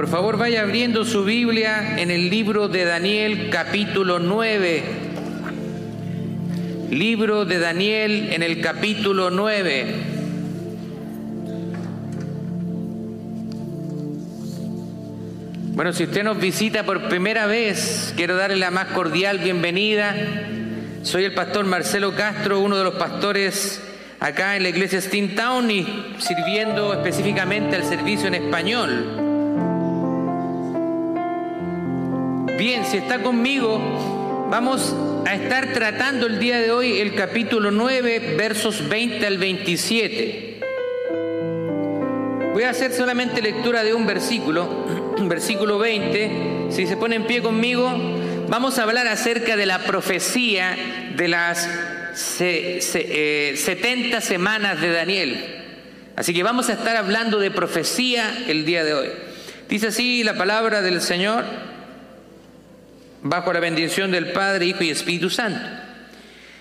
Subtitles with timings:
[0.00, 4.82] Por favor, vaya abriendo su Biblia en el libro de Daniel capítulo 9.
[6.90, 9.94] Libro de Daniel en el capítulo 9.
[15.74, 20.16] Bueno, si usted nos visita por primera vez, quiero darle la más cordial bienvenida.
[21.02, 23.82] Soy el pastor Marcelo Castro, uno de los pastores
[24.18, 29.29] acá en la iglesia Steamtown y sirviendo específicamente al servicio en español.
[32.60, 33.80] Bien, si está conmigo,
[34.50, 40.60] vamos a estar tratando el día de hoy el capítulo 9, versos 20 al 27.
[42.52, 46.66] Voy a hacer solamente lectura de un versículo, versículo 20.
[46.68, 47.90] Si se pone en pie conmigo,
[48.50, 50.76] vamos a hablar acerca de la profecía
[51.16, 51.66] de las
[52.12, 55.62] 70 eh, semanas de Daniel.
[56.14, 59.08] Así que vamos a estar hablando de profecía el día de hoy.
[59.70, 61.69] Dice así la palabra del Señor,
[63.22, 65.60] bajo la bendición del Padre, Hijo y Espíritu Santo.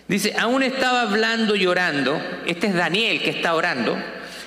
[0.07, 3.97] Dice, aún estaba hablando y orando, este es Daniel que está orando,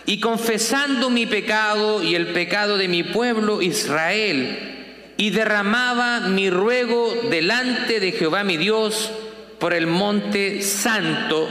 [0.04, 7.14] y confesando mi pecado y el pecado de mi pueblo Israel, y derramaba mi ruego
[7.30, 9.12] delante de Jehová mi Dios,
[9.60, 11.48] por el monte santo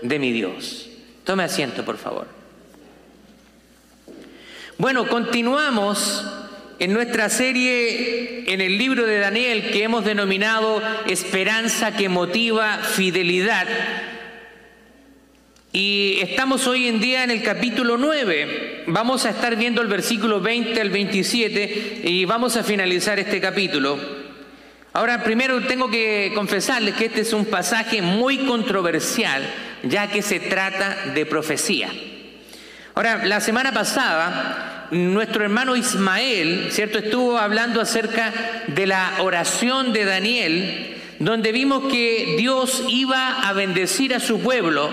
[0.00, 0.88] de mi Dios.
[1.24, 2.26] Tome asiento, por favor.
[4.78, 6.24] Bueno, continuamos
[6.80, 13.68] en nuestra serie en el libro de Daniel que hemos denominado Esperanza que motiva fidelidad.
[15.72, 18.84] Y estamos hoy en día en el capítulo 9.
[18.86, 23.98] Vamos a estar viendo el versículo 20 al 27 y vamos a finalizar este capítulo.
[24.94, 29.42] Ahora, primero tengo que confesarles que este es un pasaje muy controversial,
[29.82, 31.92] ya que se trata de profecía.
[32.94, 38.32] Ahora, la semana pasada, nuestro hermano Ismael, ¿cierto?, estuvo hablando acerca
[38.66, 44.90] de la oración de Daniel, donde vimos que Dios iba a bendecir a su pueblo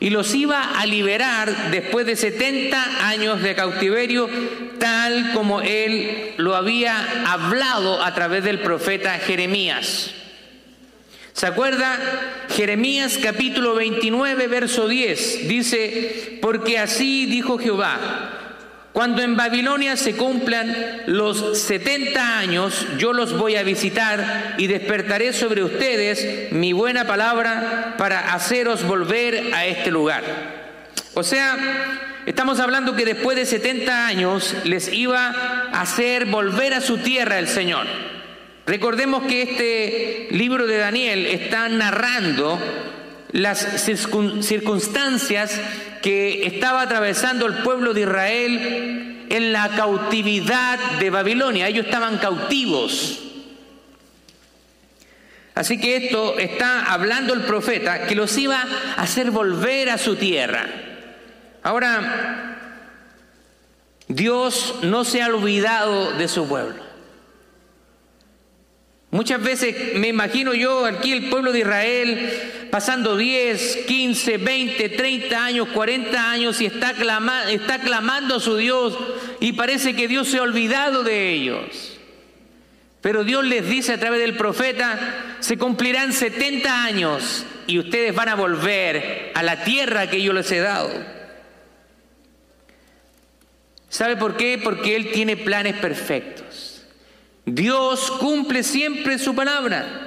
[0.00, 4.28] y los iba a liberar después de 70 años de cautiverio,
[4.78, 10.12] tal como él lo había hablado a través del profeta Jeremías.
[11.32, 11.98] ¿Se acuerda?
[12.50, 18.47] Jeremías capítulo 29, verso 10 dice, porque así dijo Jehová,
[18.92, 25.32] cuando en Babilonia se cumplan los 70 años, yo los voy a visitar y despertaré
[25.32, 30.24] sobre ustedes mi buena palabra para haceros volver a este lugar.
[31.14, 31.56] O sea,
[32.26, 37.38] estamos hablando que después de 70 años les iba a hacer volver a su tierra
[37.38, 37.86] el Señor.
[38.66, 42.58] Recordemos que este libro de Daniel está narrando
[43.32, 43.58] las
[44.40, 45.60] circunstancias
[46.02, 51.68] que estaba atravesando el pueblo de Israel en la cautividad de Babilonia.
[51.68, 53.20] Ellos estaban cautivos.
[55.54, 58.62] Así que esto está hablando el profeta que los iba
[58.96, 60.66] a hacer volver a su tierra.
[61.64, 62.56] Ahora,
[64.06, 66.87] Dios no se ha olvidado de su pueblo.
[69.10, 75.44] Muchas veces me imagino yo aquí el pueblo de Israel pasando 10, 15, 20, 30
[75.44, 76.90] años, 40 años y está,
[77.48, 78.98] está clamando a su Dios
[79.40, 81.98] y parece que Dios se ha olvidado de ellos.
[83.00, 88.28] Pero Dios les dice a través del profeta, se cumplirán 70 años y ustedes van
[88.28, 90.90] a volver a la tierra que yo les he dado.
[93.88, 94.60] ¿Sabe por qué?
[94.62, 96.67] Porque Él tiene planes perfectos.
[97.54, 100.04] Dios cumple siempre su palabra.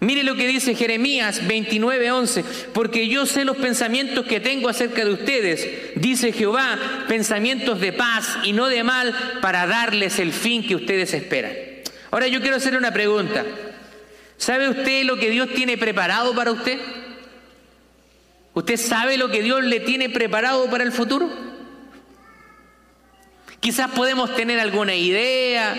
[0.00, 5.12] Mire lo que dice Jeremías 29:11, porque yo sé los pensamientos que tengo acerca de
[5.12, 6.78] ustedes, dice Jehová,
[7.08, 9.12] pensamientos de paz y no de mal,
[9.42, 11.52] para darles el fin que ustedes esperan.
[12.10, 13.44] Ahora yo quiero hacerle una pregunta.
[14.36, 16.78] ¿Sabe usted lo que Dios tiene preparado para usted?
[18.54, 21.28] ¿Usted sabe lo que Dios le tiene preparado para el futuro?
[23.58, 25.74] Quizás podemos tener alguna idea,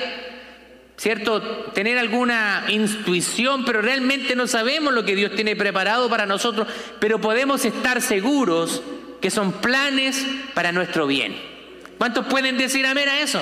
[1.00, 1.42] ¿cierto?
[1.74, 6.68] Tener alguna intuición, pero realmente no sabemos lo que Dios tiene preparado para nosotros,
[7.00, 8.84] pero podemos estar seguros
[9.22, 11.38] que son planes para nuestro bien.
[11.98, 13.42] ¿Cuántos pueden decir amén a eso?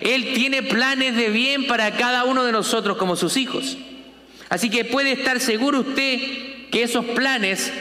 [0.00, 3.76] Él tiene planes de bien para cada uno de nosotros como sus hijos.
[4.48, 6.18] Así que puede estar seguro usted
[6.70, 7.72] que esos planes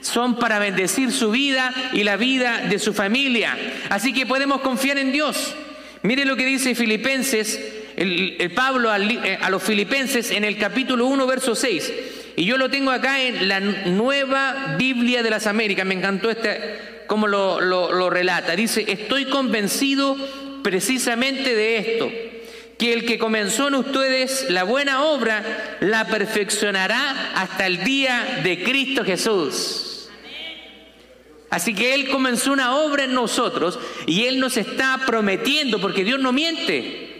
[0.00, 3.56] son para bendecir su vida y la vida de su familia.
[3.88, 5.54] Así que podemos confiar en Dios.
[6.02, 11.26] Mire lo que dice Filipenses el, Pablo eh, a los filipenses en el capítulo 1,
[11.26, 11.92] verso 6.
[12.36, 15.84] Y yo lo tengo acá en la nueva Biblia de las Américas.
[15.84, 18.56] Me encantó este, cómo lo, lo relata.
[18.56, 20.16] Dice, estoy convencido
[20.62, 22.10] precisamente de esto,
[22.78, 28.62] que el que comenzó en ustedes la buena obra la perfeccionará hasta el día de
[28.62, 30.08] Cristo Jesús.
[31.50, 36.18] Así que Él comenzó una obra en nosotros y Él nos está prometiendo, porque Dios
[36.18, 37.11] no miente,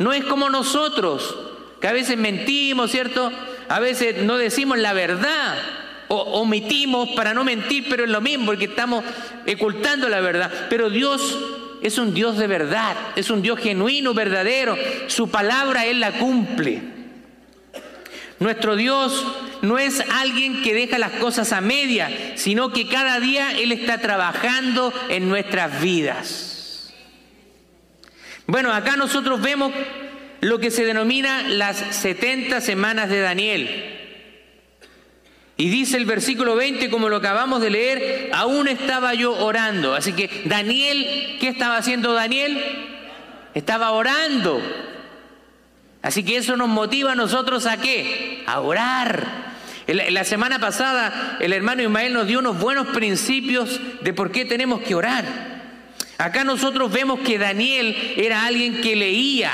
[0.00, 1.36] no es como nosotros,
[1.78, 3.30] que a veces mentimos, ¿cierto?
[3.68, 5.58] A veces no decimos la verdad
[6.08, 9.04] o omitimos para no mentir, pero es lo mismo, porque estamos
[9.46, 10.50] ocultando la verdad.
[10.70, 11.38] Pero Dios
[11.82, 14.74] es un Dios de verdad, es un Dios genuino, verdadero.
[15.08, 16.80] Su palabra Él la cumple.
[18.38, 19.22] Nuestro Dios
[19.60, 23.98] no es alguien que deja las cosas a media, sino que cada día Él está
[23.98, 26.49] trabajando en nuestras vidas.
[28.50, 29.72] Bueno, acá nosotros vemos
[30.40, 33.96] lo que se denomina las 70 semanas de Daniel.
[35.56, 39.94] Y dice el versículo 20, como lo acabamos de leer, aún estaba yo orando.
[39.94, 42.60] Así que Daniel, ¿qué estaba haciendo Daniel?
[43.54, 44.60] Estaba orando.
[46.02, 48.42] Así que eso nos motiva a nosotros a qué?
[48.48, 49.54] A orar.
[49.86, 54.80] La semana pasada el hermano Ismael nos dio unos buenos principios de por qué tenemos
[54.80, 55.59] que orar.
[56.20, 59.52] Acá nosotros vemos que Daniel era alguien que leía,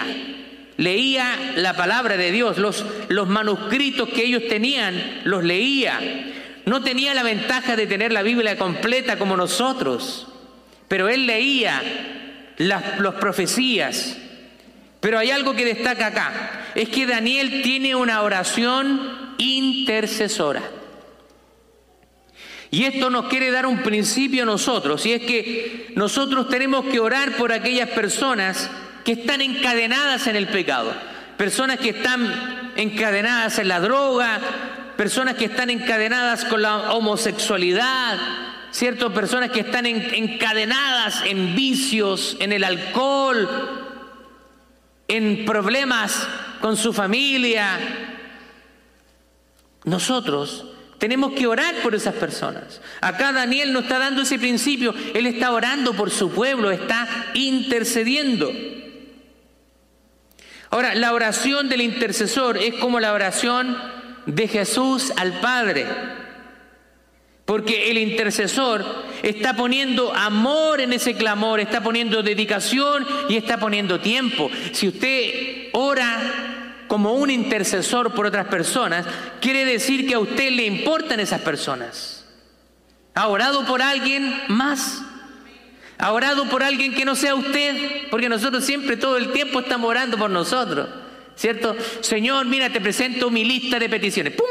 [0.76, 6.00] leía la palabra de Dios, los, manuscritos que ellos tenían, los leía.
[6.64, 10.26] No tenía la ventaja de tener la Biblia completa como nosotros,
[10.88, 11.80] pero él leía
[12.56, 12.82] las,
[13.20, 14.16] profecías.
[14.98, 20.62] Pero hay algo que destaca acá, es que Daniel tiene una oración intercesora.
[22.70, 27.00] Y esto nos quiere dar un principio a nosotros, y es que nosotros tenemos que
[27.00, 28.70] orar por aquellas personas
[29.04, 30.92] que están encadenadas en el pecado,
[31.36, 34.40] personas que están encadenadas en la droga,
[34.96, 38.18] personas que están encadenadas con la homosexualidad,
[38.72, 39.14] ¿cierto?
[39.14, 43.48] Personas que están encadenadas en vicios, en el alcohol,
[45.08, 46.26] en problemas
[46.60, 47.78] con su familia.
[49.84, 50.66] Nosotros
[50.98, 52.80] tenemos que orar por esas personas.
[53.00, 54.94] Acá Daniel nos está dando ese principio.
[55.14, 58.50] Él está orando por su pueblo, está intercediendo.
[60.70, 63.76] Ahora, la oración del intercesor es como la oración
[64.26, 65.86] de Jesús al Padre.
[67.44, 68.84] Porque el intercesor
[69.22, 74.50] está poniendo amor en ese clamor, está poniendo dedicación y está poniendo tiempo.
[74.72, 76.45] Si usted ora
[76.96, 79.04] como un intercesor por otras personas,
[79.42, 82.24] quiere decir que a usted le importan esas personas.
[83.14, 85.02] ¿Ha orado por alguien más?
[85.98, 88.08] ¿Ha orado por alguien que no sea usted?
[88.10, 90.88] Porque nosotros siempre todo el tiempo estamos orando por nosotros.
[91.34, 91.76] ¿Cierto?
[92.00, 94.32] Señor, mira, te presento mi lista de peticiones.
[94.32, 94.46] ¡Pum!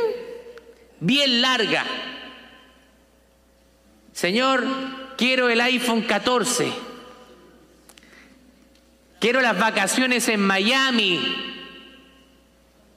[1.00, 1.84] Bien larga.
[4.14, 4.64] Señor,
[5.18, 6.72] quiero el iPhone 14.
[9.20, 11.55] Quiero las vacaciones en Miami.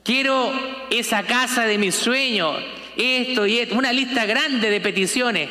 [0.08, 0.50] Quiero
[0.88, 2.56] esa casa de mis sueños.
[2.96, 3.74] Esto y esto.
[3.74, 5.50] Una lista grande de peticiones.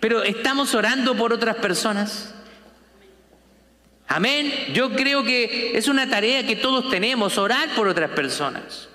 [0.00, 2.34] Pero ¿estamos orando por otras personas?
[4.08, 4.50] Amén.
[4.72, 8.88] Yo creo que es una tarea que todos tenemos, orar por otras personas.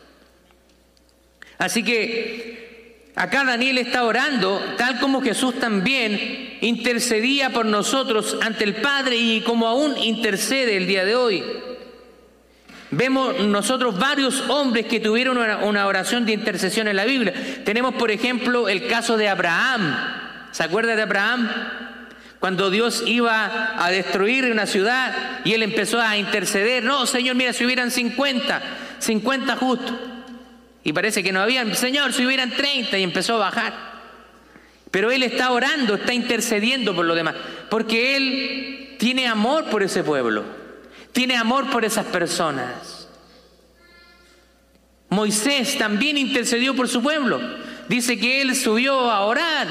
[1.59, 8.77] Así que acá Daniel está orando, tal como Jesús también intercedía por nosotros ante el
[8.77, 11.43] Padre y como aún intercede el día de hoy.
[12.89, 17.33] Vemos nosotros varios hombres que tuvieron una, oración de intercesión en la Biblia.
[17.65, 19.97] Tenemos, por ejemplo, el caso de Abraham.
[20.51, 21.49] ¿Se acuerda de Abraham?
[22.39, 26.83] Cuando Dios iba a destruir una ciudad y él empezó a interceder.
[26.83, 28.61] No, Señor, mira, si hubieran 50,
[28.99, 29.93] 50 justos.
[30.83, 33.73] Y parece que no habían, Señor, si hubieran 30 y empezó a bajar.
[34.91, 37.35] Pero él está orando, está intercediendo por lo demás.
[37.69, 40.56] Porque él tiene amor por ese pueblo.
[41.17, 43.09] Tiene amor por esas personas.
[45.09, 47.41] Moisés también intercedió por su pueblo.
[47.89, 49.67] Dice que él subió a orar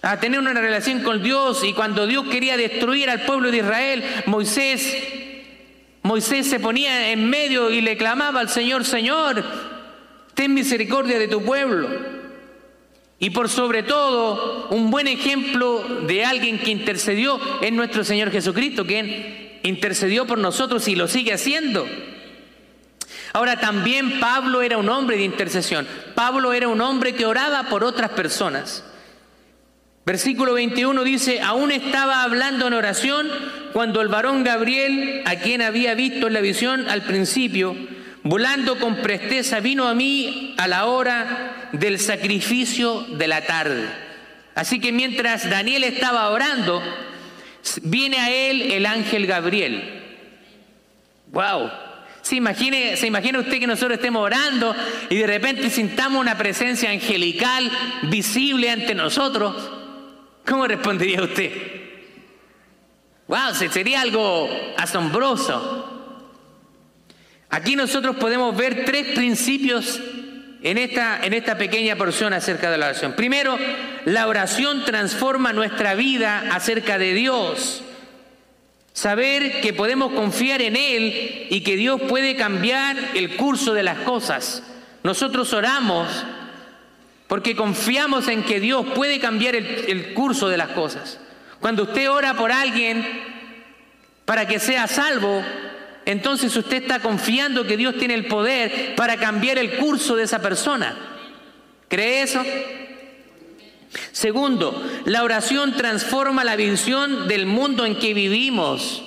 [0.00, 4.04] a tener una relación con Dios y cuando Dios quería destruir al pueblo de Israel,
[4.26, 4.96] Moisés
[6.02, 9.44] Moisés se ponía en medio y le clamaba al Señor, Señor,
[10.34, 11.88] ten misericordia de tu pueblo.
[13.18, 18.86] Y por sobre todo, un buen ejemplo de alguien que intercedió es nuestro Señor Jesucristo,
[18.86, 21.86] quien intercedió por nosotros y lo sigue haciendo.
[23.32, 25.86] Ahora también Pablo era un hombre de intercesión.
[26.14, 28.84] Pablo era un hombre que oraba por otras personas.
[30.06, 33.28] Versículo 21 dice, aún estaba hablando en oración
[33.74, 37.76] cuando el varón Gabriel, a quien había visto en la visión al principio,
[38.22, 43.86] volando con presteza, vino a mí a la hora del sacrificio de la tarde.
[44.54, 46.82] Así que mientras Daniel estaba orando,
[47.82, 50.02] viene a él el ángel Gabriel.
[51.30, 51.70] Wow.
[52.22, 54.74] ¿Se imagine, ¿Se imagina usted que nosotros estemos orando
[55.08, 57.70] y de repente sintamos una presencia angelical
[58.02, 59.54] visible ante nosotros?
[60.44, 61.50] ¿Cómo respondería usted?
[63.28, 65.84] Wow, sería algo asombroso.
[67.50, 70.00] Aquí nosotros podemos ver tres principios
[70.62, 73.12] en esta, en esta pequeña porción acerca de la oración.
[73.12, 73.56] Primero,
[74.04, 77.82] la oración transforma nuestra vida acerca de Dios.
[78.92, 83.98] Saber que podemos confiar en Él y que Dios puede cambiar el curso de las
[84.00, 84.62] cosas.
[85.04, 86.08] Nosotros oramos
[87.28, 91.20] porque confiamos en que Dios puede cambiar el, el curso de las cosas.
[91.60, 93.06] Cuando usted ora por alguien
[94.24, 95.44] para que sea salvo,
[96.08, 100.40] entonces usted está confiando que Dios tiene el poder para cambiar el curso de esa
[100.40, 100.96] persona.
[101.86, 102.42] ¿Cree eso?
[104.12, 109.02] Segundo, la oración transforma la visión del mundo en que vivimos.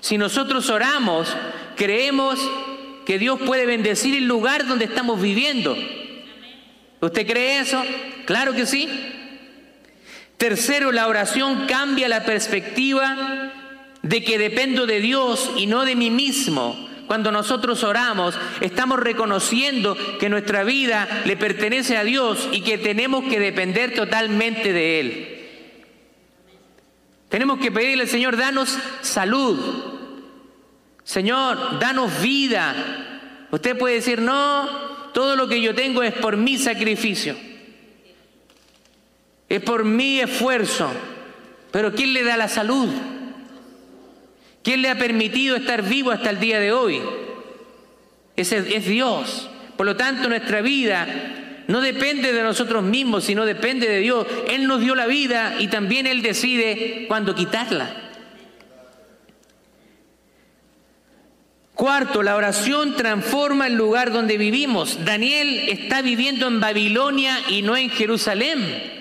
[0.00, 1.36] Si nosotros oramos,
[1.76, 2.40] creemos
[3.04, 5.76] que Dios puede bendecir el lugar donde estamos viviendo.
[7.02, 7.84] ¿Usted cree eso?
[8.24, 8.88] Claro que sí.
[10.38, 13.52] Tercero, la oración cambia la perspectiva
[14.08, 16.88] de que dependo de Dios y no de mí mismo.
[17.06, 23.24] Cuando nosotros oramos, estamos reconociendo que nuestra vida le pertenece a Dios y que tenemos
[23.24, 25.38] que depender totalmente de Él.
[27.28, 29.58] Tenemos que pedirle al Señor, danos salud.
[31.04, 33.46] Señor, danos vida.
[33.50, 34.66] Usted puede decir, no,
[35.12, 37.36] todo lo que yo tengo es por mi sacrificio.
[39.48, 40.90] Es por mi esfuerzo.
[41.70, 42.88] Pero ¿quién le da la salud?
[44.62, 47.00] ¿Quién le ha permitido estar vivo hasta el día de hoy?
[48.36, 49.48] Ese es Dios.
[49.76, 51.06] Por lo tanto, nuestra vida
[51.66, 54.26] no depende de nosotros mismos, sino depende de Dios.
[54.48, 58.08] Él nos dio la vida y también Él decide cuándo quitarla.
[61.74, 65.04] Cuarto, la oración transforma el lugar donde vivimos.
[65.04, 68.98] Daniel está viviendo en Babilonia y no en Jerusalén.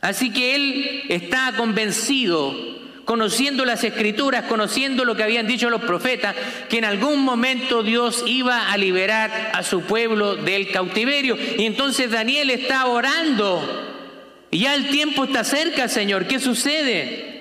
[0.00, 2.52] Así que él está convencido
[3.04, 6.34] conociendo las escrituras, conociendo lo que habían dicho los profetas,
[6.68, 11.36] que en algún momento Dios iba a liberar a su pueblo del cautiverio.
[11.58, 13.88] Y entonces Daniel está orando.
[14.50, 16.26] Ya el tiempo está cerca, Señor.
[16.26, 17.32] ¿Qué sucede?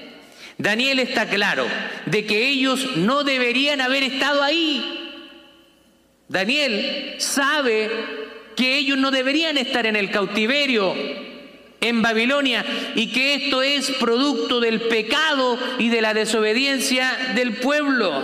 [0.58, 1.66] Daniel está claro
[2.06, 4.98] de que ellos no deberían haber estado ahí.
[6.28, 7.90] Daniel sabe
[8.56, 10.96] que ellos no deberían estar en el cautiverio
[11.82, 12.64] en Babilonia
[12.96, 18.24] y que esto es producto del pecado y de la desobediencia del pueblo.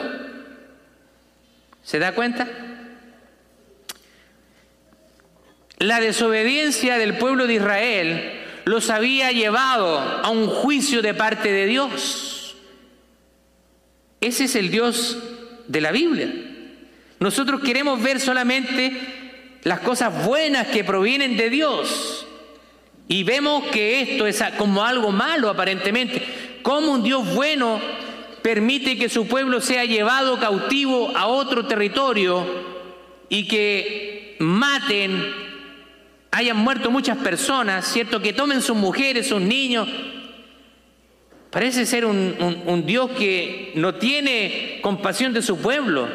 [1.84, 2.48] ¿Se da cuenta?
[5.80, 8.32] La desobediencia del pueblo de Israel
[8.66, 12.56] los había llevado a un juicio de parte de Dios.
[14.22, 15.18] Ese es el Dios
[15.68, 16.32] de la Biblia.
[17.20, 22.27] Nosotros queremos ver solamente las cosas buenas que provienen de Dios.
[23.08, 26.22] Y vemos que esto es como algo malo aparentemente.
[26.62, 27.80] Como un Dios bueno
[28.42, 32.46] permite que su pueblo sea llevado cautivo a otro territorio
[33.30, 35.34] y que maten,
[36.32, 38.22] hayan muerto muchas personas, ¿cierto?
[38.22, 39.88] Que tomen sus mujeres, sus niños.
[41.50, 42.36] Parece ser un,
[42.66, 46.08] un Dios que no tiene compasión de su pueblo,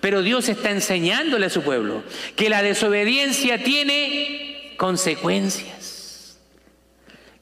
[0.00, 2.02] pero Dios está enseñándole a su pueblo
[2.36, 5.75] que la desobediencia tiene consecuencias.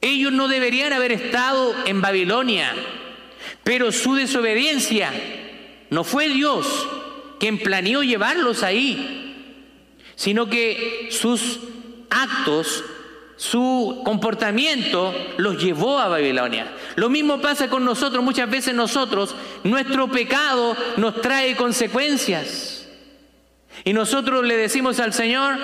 [0.05, 2.71] Ellos no deberían haber estado en Babilonia,
[3.63, 5.11] pero su desobediencia
[5.89, 6.87] no fue Dios
[7.39, 9.73] quien planeó llevarlos ahí,
[10.13, 11.59] sino que sus
[12.11, 12.83] actos,
[13.35, 16.71] su comportamiento los llevó a Babilonia.
[16.97, 22.87] Lo mismo pasa con nosotros, muchas veces nosotros, nuestro pecado nos trae consecuencias.
[23.83, 25.57] Y nosotros le decimos al Señor,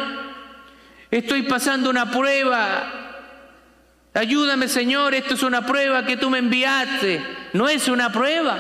[1.12, 3.01] estoy pasando una prueba,
[4.14, 7.22] Ayúdame Señor, esto es una prueba que tú me enviaste.
[7.54, 8.60] No es una prueba,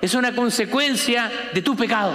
[0.00, 2.12] es una consecuencia de tu pecado.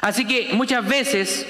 [0.00, 1.46] Así que muchas veces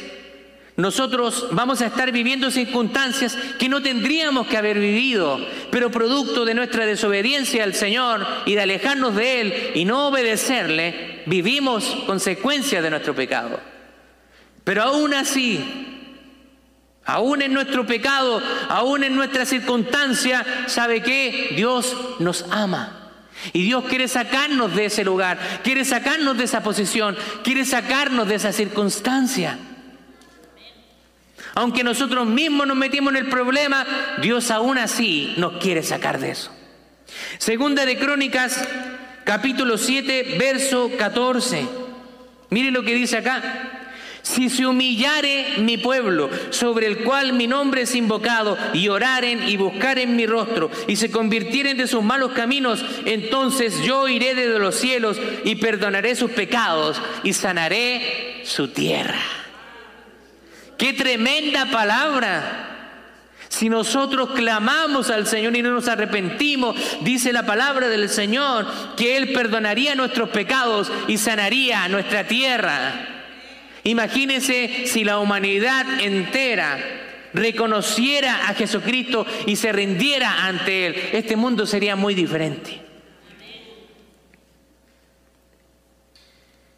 [0.77, 5.39] nosotros vamos a estar viviendo circunstancias que no tendríamos que haber vivido,
[5.71, 11.23] pero producto de nuestra desobediencia al Señor y de alejarnos de Él y no obedecerle,
[11.27, 13.61] vivimos consecuencias de nuestro pecado.
[14.65, 15.94] Pero aún así,
[17.07, 21.53] Aún en nuestro pecado, aún en nuestra circunstancia, ¿sabe qué?
[21.55, 23.01] Dios nos ama.
[23.53, 28.37] Y Dios quiere sacarnos de ese lugar, quiere sacarnos de esa posición, quiere sacarnos de
[28.37, 29.59] esa circunstancia.
[31.55, 33.87] Aunque nosotros mismos nos metimos en el problema,
[34.23, 36.51] Dios aún así nos quiere sacar de eso.
[37.39, 38.67] Segunda de Crónicas,
[39.25, 41.69] capítulo 7, verso 14.
[42.51, 43.84] Mire lo que dice acá.
[44.25, 49.59] Si se humillare mi pueblo, sobre el cual mi nombre es invocado, y oraren y
[49.59, 54.77] buscaren mi rostro, y se convirtieren de sus malos caminos, entonces yo iré desde los
[54.77, 59.21] cielos y perdonaré sus pecados y sanaré su tierra.
[60.79, 62.71] Qué tremenda palabra.
[63.51, 68.67] Si nosotros clamamos al Señor y no nos arrepentimos, dice la palabra del Señor,
[68.97, 73.14] que Él perdonaría nuestros pecados y sanaría nuestra tierra.
[73.85, 76.79] Imagínense si la humanidad entera
[77.35, 80.95] reconociera a Jesucristo y se rindiera ante Él.
[81.13, 82.81] Este mundo sería muy diferente.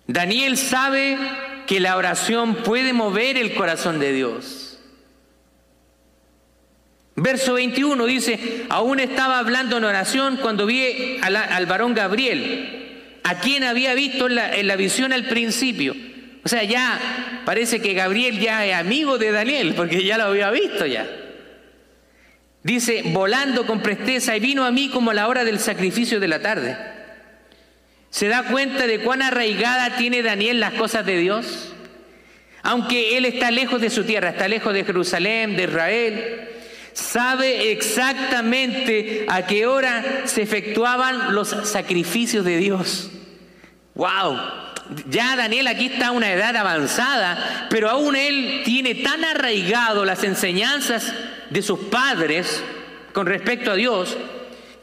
[0.09, 1.19] Daniel sabe
[1.67, 4.81] que la oración puede mover el corazón de Dios.
[7.17, 13.65] Verso 21 dice, aún estaba hablando en oración cuando vi al, varón Gabriel, a quien
[13.65, 15.95] había visto en la visión al principio.
[16.47, 20.49] O sea, ya parece que Gabriel ya es amigo de Daniel, porque ya lo había
[20.53, 21.05] visto ya.
[22.63, 26.29] Dice, volando con presteza y vino a mí como a la hora del sacrificio de
[26.29, 26.77] la tarde.
[28.11, 31.75] ¿Se da cuenta de cuán arraigada tiene Daniel las cosas de Dios?
[32.63, 36.49] Aunque él está lejos de su tierra, está lejos de Jerusalén, de Israel,
[36.93, 43.11] sabe exactamente a qué hora se efectuaban los sacrificios de Dios.
[43.97, 44.66] ¡Wow!
[45.09, 50.25] Ya Daniel aquí está a una edad avanzada, pero aún él tiene tan arraigado las
[50.25, 51.13] enseñanzas
[51.51, 52.63] de sus padres
[53.13, 54.17] con respecto a Dios,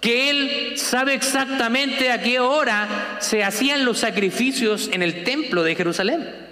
[0.01, 5.75] que él sabe exactamente a qué hora se hacían los sacrificios en el templo de
[5.75, 6.43] Jerusalén.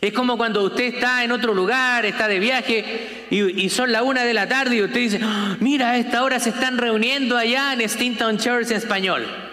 [0.00, 4.22] Es como cuando usted está en otro lugar, está de viaje y, son la una
[4.22, 7.72] de la tarde y usted dice, ah, mira, a esta hora se están reuniendo allá
[7.72, 9.43] en Stinton Church en español.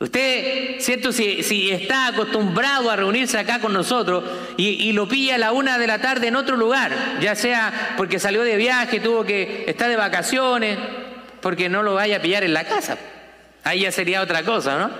[0.00, 1.10] Usted, ¿cierto?
[1.10, 4.22] Si, está acostumbrado a reunirse acá con nosotros
[4.56, 8.20] y, lo pilla a la una de la tarde en otro lugar, ya sea porque
[8.20, 10.78] salió de viaje, tuvo que estar de vacaciones,
[11.40, 12.96] porque no lo vaya a pillar en la casa.
[13.64, 14.90] Ahí ya sería otra cosa, ¿no?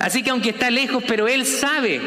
[0.00, 2.00] Así que aunque está lejos, pero él sabe.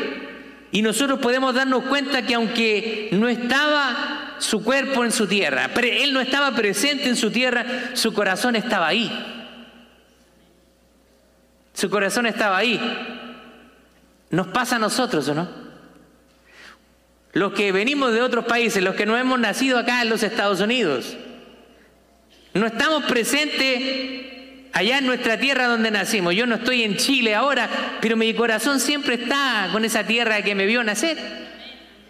[0.74, 6.12] Y nosotros podemos darnos cuenta que aunque no estaba su cuerpo en su tierra, él
[6.12, 9.35] no estaba presente en su tierra, su corazón estaba ahí.
[11.76, 12.80] Su corazón estaba ahí.
[14.32, 15.48] Nos pasa a nosotros, ¿o no?
[17.34, 20.62] Los que venimos de otros países, los que no hemos nacido acá en los Estados
[20.62, 21.18] Unidos,
[22.54, 26.34] no estamos presentes allá en nuestra tierra donde nacimos.
[26.34, 30.56] Yo no estoy en Chile ahora, pero mi corazón siempre está con esa tierra que
[30.56, 31.18] me vio nacer.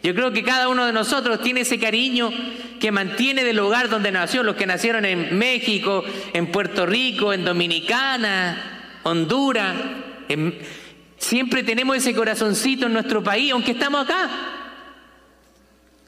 [0.04, 2.32] Yo creo que cada uno de nosotros tiene ese cariño
[2.80, 7.44] que mantiene del lugar donde nació, los que nacieron en México, en Puerto Rico, en
[7.44, 8.75] Dominicana,
[9.08, 9.76] Honduras.
[11.18, 14.30] siempre tenemos ese corazoncito en nuestro país, aunque estamos acá.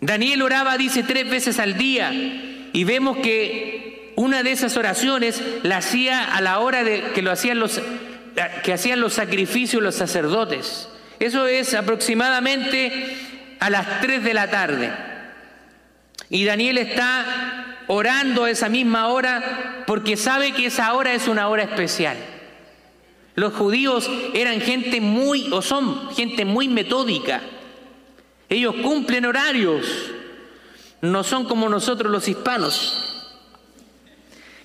[0.02, 5.78] Daniel oraba, dice, tres veces al día y vemos que una de esas oraciones la
[5.78, 7.80] hacía a la hora de que lo hacían los
[8.64, 10.90] que hacían los sacrificios los sacerdotes.
[11.20, 13.16] Eso es aproximadamente
[13.60, 14.92] a las tres de la tarde.
[16.32, 21.48] Y Daniel está orando a esa misma hora porque sabe que esa hora es una
[21.48, 22.18] hora especial.
[23.38, 27.40] Los judíos eran gente muy, o son gente muy metódica.
[28.50, 29.86] Ellos cumplen horarios.
[31.02, 33.38] No son como nosotros los hispanos,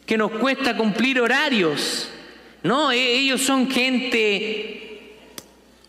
[0.06, 2.08] que nos cuesta cumplir horarios.
[2.62, 5.18] No, e-, ellos son gente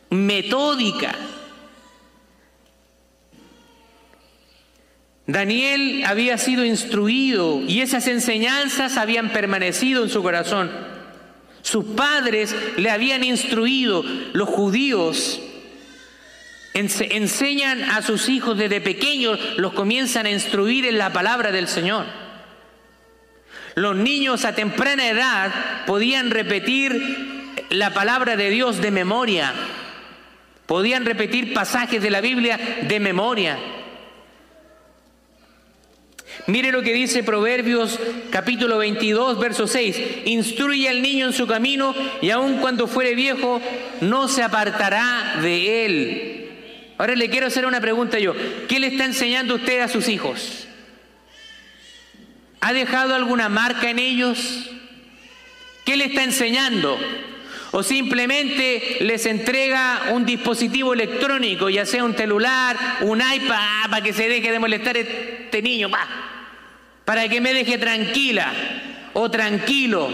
[0.10, 1.16] metódica.
[5.26, 10.92] Daniel había sido instruido y esas enseñanzas habían permanecido en su corazón.
[11.64, 15.42] Sus padres le habían instruido, los judíos
[16.74, 22.06] enseñan a sus hijos desde pequeños, los comienzan a instruir en la palabra del Señor.
[23.76, 29.54] Los niños a temprana edad podían repetir la palabra de Dios de memoria,
[30.66, 33.58] podían repetir pasajes de la Biblia de memoria.
[36.46, 37.98] Mire lo que dice Proverbios
[38.30, 40.02] capítulo 22, verso 6.
[40.26, 43.62] Instruye al niño en su camino y aun cuando fuere viejo
[44.02, 46.50] no se apartará de él.
[46.98, 48.34] Ahora le quiero hacer una pregunta yo.
[48.68, 50.68] ¿Qué le está enseñando usted a sus hijos?
[52.60, 54.70] ¿Ha dejado alguna marca en ellos?
[55.86, 57.00] ¿Qué le está enseñando?
[57.72, 64.14] O simplemente les entrega un dispositivo electrónico, ya sea un celular, un iPad, para que
[64.14, 65.90] se deje de molestar este niño,
[67.06, 68.52] para que me deje tranquila.
[69.14, 70.10] o tranquilo.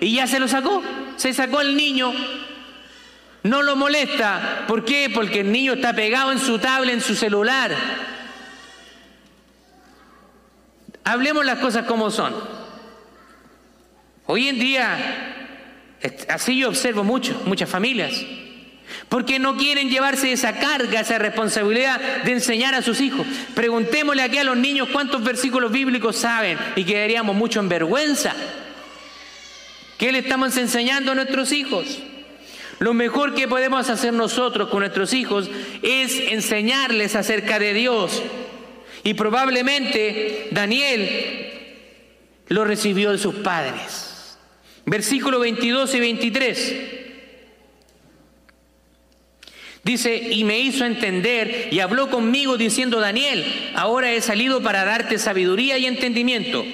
[0.00, 0.82] Y ya se lo sacó,
[1.16, 2.12] se sacó al niño.
[3.42, 4.64] No lo molesta.
[4.66, 5.10] ¿Por qué?
[5.12, 7.74] Porque el niño está pegado en su tablet, en su celular.
[11.04, 12.34] Hablemos las cosas como son.
[14.26, 14.96] Hoy en día,
[16.28, 18.12] así yo observo mucho, muchas familias,
[19.10, 23.26] porque no quieren llevarse esa carga, esa responsabilidad de enseñar a sus hijos.
[23.54, 28.32] Preguntémosle aquí a los niños cuántos versículos bíblicos saben y quedaríamos mucho en vergüenza.
[29.98, 31.98] ¿Qué le estamos enseñando a nuestros hijos?
[32.78, 35.50] Lo mejor que podemos hacer nosotros con nuestros hijos
[35.82, 38.22] es enseñarles acerca de Dios.
[39.02, 41.50] Y probablemente Daniel
[42.46, 44.38] lo recibió de sus padres.
[44.86, 46.99] Versículo 22 y 23.
[49.82, 55.18] Dice, y me hizo entender y habló conmigo diciendo, Daniel, ahora he salido para darte
[55.18, 56.64] sabiduría y entendimiento.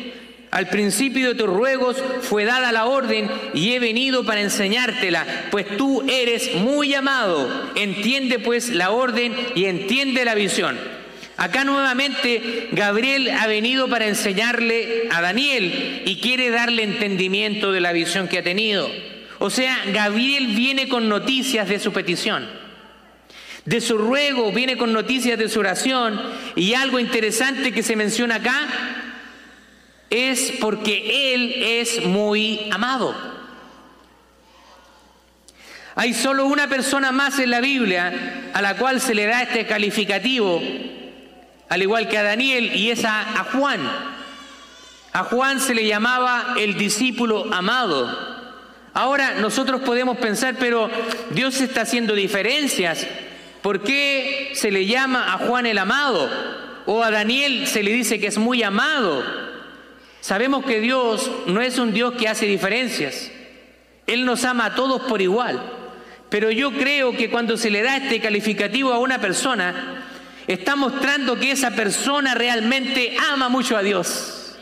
[0.51, 5.77] Al principio de tus ruegos fue dada la orden y he venido para enseñártela, pues
[5.77, 7.71] tú eres muy amado.
[7.77, 10.77] Entiende pues la orden y entiende la visión.
[11.37, 17.93] Acá nuevamente Gabriel ha venido para enseñarle a Daniel y quiere darle entendimiento de la
[17.93, 18.91] visión que ha tenido.
[19.39, 22.66] O sea, Gabriel viene con noticias de su petición
[23.67, 26.21] de su ruego, viene con noticias de su oración
[26.55, 28.69] y algo interesante que se menciona acá
[30.09, 33.15] es porque Él es muy amado.
[35.97, 39.67] Hay solo una persona más en la Biblia a la cual se le da este
[39.67, 40.63] calificativo,
[41.69, 43.81] al igual que a Daniel, y es a, a Juan.
[45.13, 48.37] A Juan se le llamaba el discípulo amado.
[48.95, 50.89] Ahora nosotros podemos pensar, pero
[51.31, 53.07] Dios está haciendo diferencias
[53.67, 56.31] ¿Por qué se le llama a Juan el amado?
[56.87, 59.25] O a Daniel se le dice que es muy amado.
[60.21, 63.29] Sabemos que Dios no es un Dios que hace diferencias.
[64.07, 65.61] Él nos ama a todos por igual.
[66.31, 70.05] Pero yo creo que cuando se le da este calificativo a una persona,
[70.47, 74.57] está mostrando que esa persona realmente ama mucho a Dios.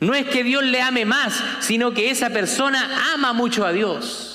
[0.00, 4.29] No es que Dios le ame más, sino que esa persona ama mucho a Dios.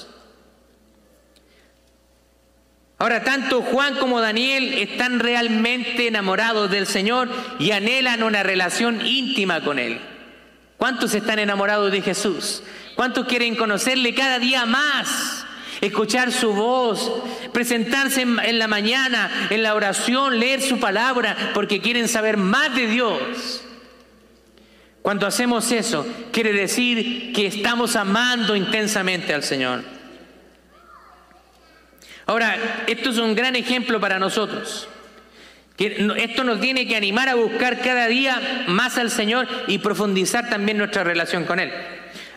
[2.97, 7.29] Ahora, tanto Juan como Daniel están realmente enamorados del Señor
[7.59, 9.99] y anhelan una relación íntima con Él.
[10.77, 12.63] ¿Cuántos están enamorados de Jesús?
[12.95, 15.45] ¿Cuántos quieren conocerle cada día más?
[15.81, 17.11] Escuchar su voz,
[17.51, 22.87] presentarse en la mañana, en la oración, leer su palabra, porque quieren saber más de
[22.87, 23.61] Dios.
[25.01, 29.94] Cuando hacemos eso, quiere decir que estamos amando intensamente al Señor.
[32.25, 34.87] Ahora, esto es un gran ejemplo para nosotros.
[35.77, 40.77] esto nos tiene que animar a buscar cada día más al Señor y profundizar también
[40.77, 41.71] nuestra relación con Él.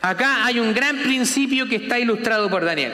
[0.02, 2.92] Acá hay un gran principio que está ilustrado por Daniel.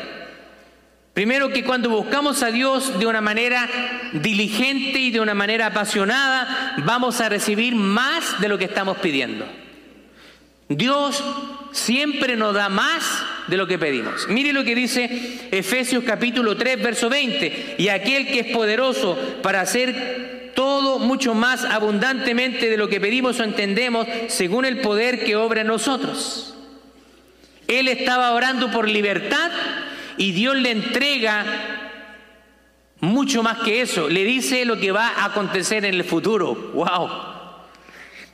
[1.12, 3.68] Primero que cuando buscamos a Dios de una manera
[4.14, 9.46] diligente y de una manera apasionada, vamos a recibir más de lo que estamos pidiendo.
[10.68, 11.22] Dios
[11.72, 14.28] siempre nos da más de lo que pedimos.
[14.28, 17.76] Mire lo que dice Efesios capítulo 3, verso 20.
[17.78, 23.40] Y aquel que es poderoso para hacer todo mucho más abundantemente de lo que pedimos
[23.40, 26.54] o entendemos, según el poder que obra en nosotros.
[27.66, 29.50] Él estaba orando por libertad
[30.16, 31.44] y Dios le entrega
[33.00, 34.08] mucho más que eso.
[34.08, 36.54] Le dice lo que va a acontecer en el futuro.
[36.74, 37.10] ¡Wow!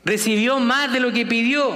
[0.05, 1.75] Recibió más de lo que pidió.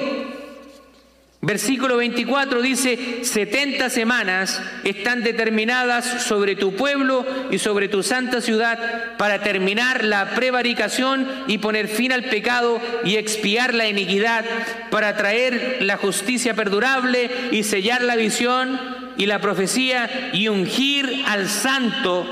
[1.46, 9.16] Versículo 24 dice, 70 semanas están determinadas sobre tu pueblo y sobre tu santa ciudad
[9.18, 14.46] para terminar la prevaricación y poner fin al pecado y expiar la iniquidad,
[14.90, 18.80] para traer la justicia perdurable y sellar la visión
[19.18, 22.26] y la profecía y ungir al santo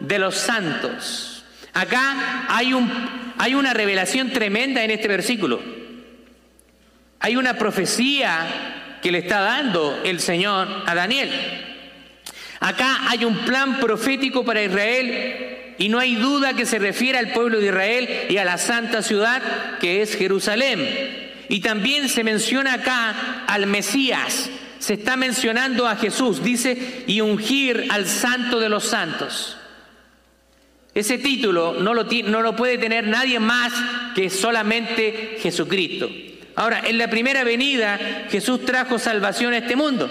[0.00, 1.44] de los santos.
[1.72, 2.90] Acá hay, un,
[3.38, 5.85] hay una revelación tremenda en este versículo.
[7.26, 11.28] Hay una profecía que le está dando el Señor a Daniel.
[12.60, 17.32] Acá hay un plan profético para Israel y no hay duda que se refiere al
[17.32, 19.42] pueblo de Israel y a la santa ciudad
[19.80, 21.32] que es Jerusalén.
[21.48, 27.88] Y también se menciona acá al Mesías, se está mencionando a Jesús, dice, y ungir
[27.90, 29.56] al santo de los santos.
[30.94, 33.72] Ese título no lo, no lo puede tener nadie más
[34.14, 36.08] que solamente Jesucristo.
[36.56, 37.98] Ahora, en la primera venida
[38.30, 40.08] Jesús trajo salvación a este mundo.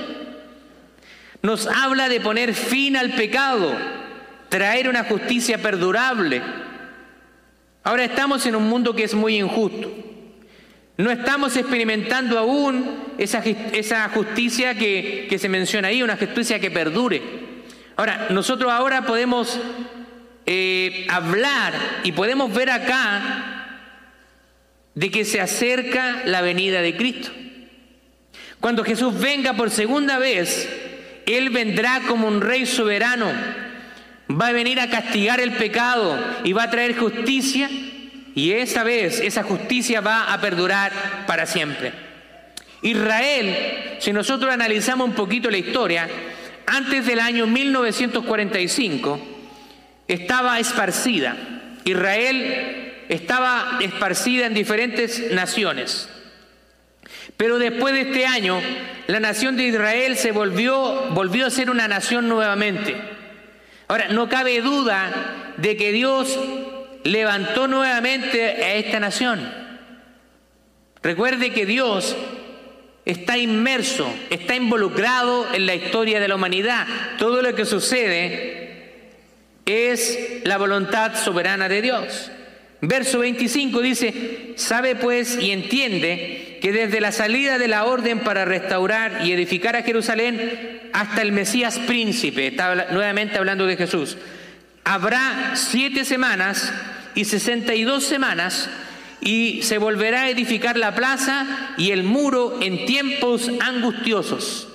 [1.41, 3.75] Nos habla de poner fin al pecado,
[4.49, 6.41] traer una justicia perdurable.
[7.83, 9.91] Ahora estamos en un mundo que es muy injusto.
[10.97, 17.21] No estamos experimentando aún esa, justicia que, que, se menciona ahí, una justicia que perdure.
[17.95, 19.59] Ahora, nosotros ahora podemos
[20.45, 23.54] eh, hablar y podemos ver acá
[24.95, 27.29] de que se acerca la venida de Cristo.
[28.59, 30.67] Cuando Jesús venga por segunda vez,
[31.25, 33.31] Él vendrá como un rey soberano,
[34.29, 37.69] va a venir a castigar el pecado y va a traer justicia
[38.33, 40.91] y esa vez esa justicia va a perdurar
[41.27, 41.93] para siempre.
[42.81, 46.07] Israel, si nosotros analizamos un poquito la historia,
[46.65, 49.19] antes del año 1945
[50.07, 51.35] estaba esparcida.
[51.83, 56.09] Israel estaba esparcida en diferentes naciones.
[57.37, 58.61] Pero después de este año,
[59.07, 62.95] la nación de Israel se volvió, volvió a ser una nación nuevamente.
[63.87, 66.39] Ahora, no cabe duda de que Dios
[67.03, 69.51] levantó nuevamente a esta nación.
[71.03, 72.15] Recuerde que Dios
[73.05, 76.87] está inmerso, está involucrado en la historia de la humanidad.
[77.19, 79.11] Todo lo que sucede
[79.65, 82.31] es la voluntad soberana de Dios.
[82.81, 88.45] Verso 25 dice, sabe pues y entiende que desde la salida de la orden para
[88.45, 94.17] restaurar y edificar a Jerusalén hasta el Mesías príncipe, está nuevamente hablando de Jesús,
[94.83, 96.71] habrá siete semanas
[97.15, 98.69] y sesenta y dos semanas
[99.21, 104.67] y se volverá a edificar la plaza y el muro en tiempos angustiosos.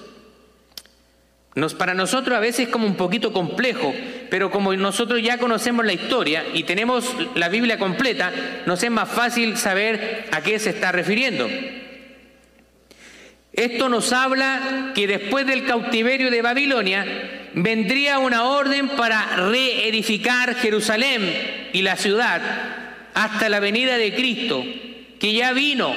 [1.76, 3.92] Para nosotros a veces es como un poquito complejo,
[4.30, 8.32] pero como nosotros ya conocemos la historia y tenemos la Biblia completa,
[8.66, 11.48] nos es más fácil saber a qué se está refiriendo.
[13.52, 17.04] Esto nos habla que después del cautiverio de Babilonia
[17.54, 22.40] vendría una orden para reedificar Jerusalén y la ciudad
[23.12, 24.64] hasta la venida de Cristo,
[25.18, 25.92] que ya vino,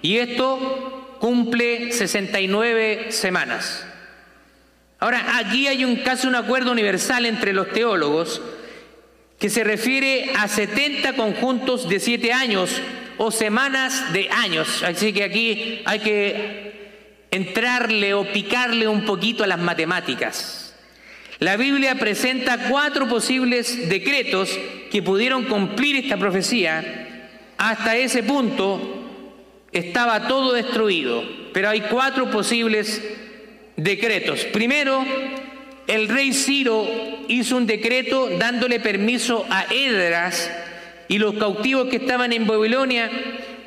[0.00, 3.87] y esto cumple 69 semanas.
[5.00, 8.42] Ahora, aquí hay un caso, un acuerdo universal entre los teólogos
[9.38, 12.70] que se refiere a 70 conjuntos de 7 años
[13.16, 14.82] o semanas de años.
[14.82, 20.74] Así que aquí hay que entrarle o picarle un poquito a las matemáticas.
[21.38, 24.58] La Biblia presenta cuatro posibles decretos
[24.90, 27.28] que pudieron cumplir esta profecía.
[27.56, 29.04] Hasta ese punto
[29.70, 33.00] estaba todo destruido, pero hay cuatro posibles
[33.78, 34.44] decretos.
[34.52, 35.04] Primero,
[35.86, 36.86] el rey Ciro
[37.28, 40.50] hizo un decreto dándole permiso a Edras
[41.08, 43.10] y los cautivos que estaban en Babilonia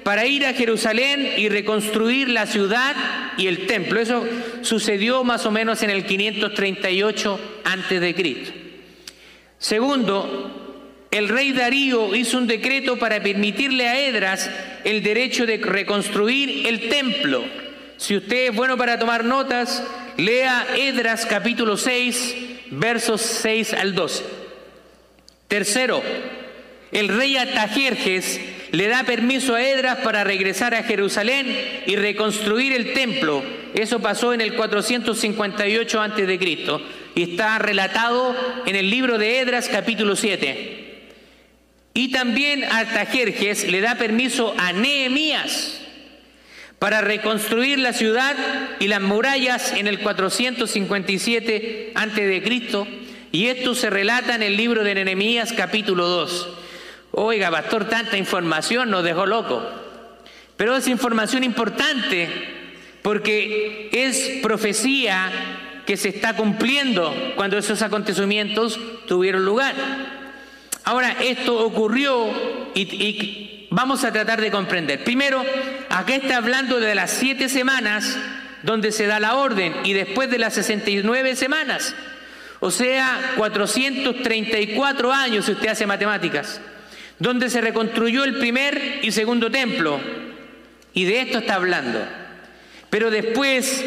[0.04, 2.96] para ir a Jerusalén y reconstruir la ciudad
[3.38, 4.00] y el templo.
[4.00, 4.24] Eso
[4.62, 8.54] sucedió más o menos en el 538 antes de.
[9.58, 14.50] Segundo, el rey Darío hizo un decreto para permitirle a Edras
[14.84, 17.44] el derecho de reconstruir el templo.
[17.98, 19.84] Si usted es bueno para tomar notas,
[20.22, 22.36] lea Edras capítulo 6,
[22.72, 24.24] versos 6 al 12.
[25.48, 26.04] Tercero,
[26.92, 28.40] el rey Atajerjes
[28.72, 31.48] le da permiso a Edras para regresar a Jerusalén
[31.88, 33.44] y reconstruir el templo.
[33.74, 36.40] Eso pasó en el 458 a.C.
[37.16, 40.78] y está relatado en el libro de Edras capítulo 7.
[41.94, 45.81] Y también Artajerjes le da permiso a Nehemías
[46.82, 48.36] para reconstruir la ciudad
[48.80, 52.88] y las murallas en el 457 a.C.
[53.32, 56.50] Y esto se relata en el libro de Nehemías capítulo 2.
[57.12, 59.62] Oiga, pastor, tanta información nos dejó loco.
[60.58, 62.28] Pero es información importante
[63.04, 65.30] porque es profecía
[65.86, 69.76] que se está cumpliendo cuando esos acontecimientos tuvieron lugar.
[70.84, 72.28] Ahora, esto ocurrió
[72.74, 75.04] y, y, vamos a tratar de comprender.
[75.04, 75.44] Primero,
[75.90, 78.16] acá está hablando de las siete semanas
[78.62, 81.96] donde se da la orden y después de las 69 semanas.
[82.60, 86.62] O sea, 434 años si usted hace matemáticas
[87.22, 90.00] donde se reconstruyó el primer y segundo templo.
[90.92, 92.04] Y de esto está hablando.
[92.90, 93.86] Pero después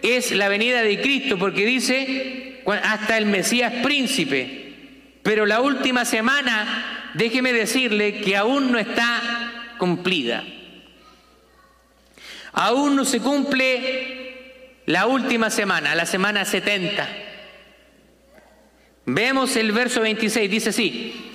[0.00, 4.72] es la venida de Cristo, porque dice hasta el Mesías príncipe.
[5.22, 10.44] Pero la última semana, déjeme decirle que aún no está cumplida.
[12.52, 17.08] Aún no se cumple la última semana, la semana 70.
[19.06, 21.30] Vemos el verso 26, dice así,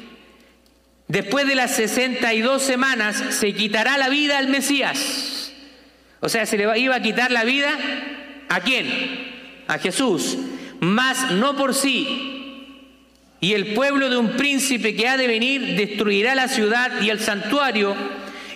[1.07, 5.51] Después de las 62 semanas se quitará la vida al Mesías.
[6.19, 7.69] O sea, se le iba a quitar la vida
[8.49, 9.63] a quién?
[9.67, 10.37] A Jesús.
[10.79, 12.34] Mas no por sí.
[13.45, 17.19] Y el pueblo de un príncipe que ha de venir destruirá la ciudad y el
[17.19, 17.95] santuario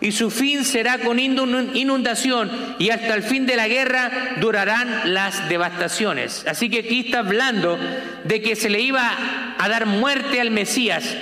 [0.01, 2.49] y su fin será con inundación
[2.79, 6.43] y hasta el fin de la guerra durarán las devastaciones.
[6.47, 7.77] Así que aquí está hablando
[8.23, 11.15] de que se le iba a dar muerte al Mesías,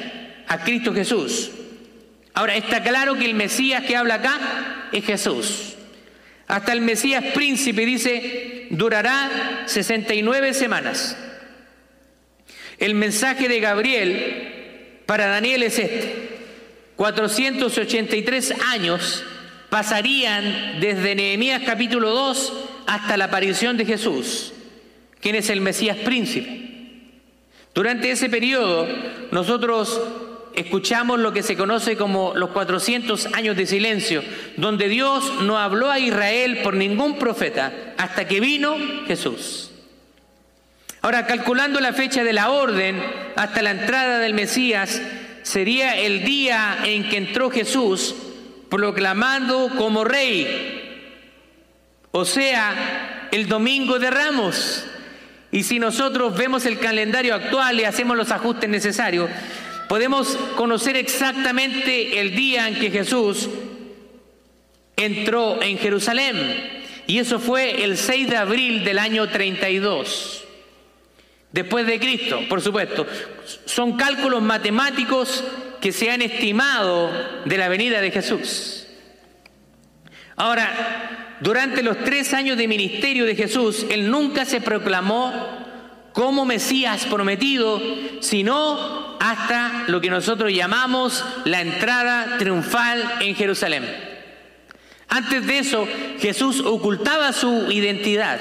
[0.47, 1.51] a Cristo Jesús.
[2.35, 5.75] Ahora está claro que el Mesías que habla acá es Jesús.
[6.47, 11.17] Hasta el Mesías príncipe dice, durará 69 semanas.
[12.77, 16.37] El mensaje de Gabriel para Daniel es este.
[16.95, 19.23] 483 años
[19.69, 22.53] pasarían desde Nehemías capítulo 2
[22.87, 24.53] hasta la aparición de Jesús,
[25.19, 26.65] quien es el Mesías príncipe.
[27.73, 28.87] Durante ese periodo
[29.31, 30.01] nosotros
[30.55, 34.23] escuchamos lo que se conoce como los 400 años de silencio,
[34.55, 39.66] donde Dios no habló a Israel por ningún profeta hasta que vino Jesús.
[41.07, 43.01] Ahora, calculando la fecha de la orden
[43.37, 45.01] hasta la entrada del Mesías,
[45.41, 48.13] sería el día en que entró Jesús
[48.69, 51.15] proclamando como rey,
[52.11, 54.83] o sea, el domingo de Ramos.
[55.49, 59.29] Y si nosotros vemos el calendario actual y hacemos los ajustes necesarios,
[59.87, 63.47] podemos conocer exactamente el día en que Jesús
[64.97, 66.83] entró en Jerusalén.
[67.07, 70.43] Y eso fue el 6 de abril del año 32
[71.57, 73.07] después de Cristo, por supuesto.
[73.65, 75.43] Son cálculos matemáticos
[75.81, 77.09] que se han estimado
[77.45, 78.85] de la venida de Jesús.
[80.35, 85.33] Ahora, durante los tres años de ministerio de Jesús, Él nunca se proclamó
[86.13, 87.81] como Mesías prometido,
[88.21, 93.83] sino hasta lo que nosotros llamamos la entrada triunfal en Jerusalén.
[95.09, 95.87] Antes de eso,
[96.19, 98.39] Jesús ocultaba su identidad.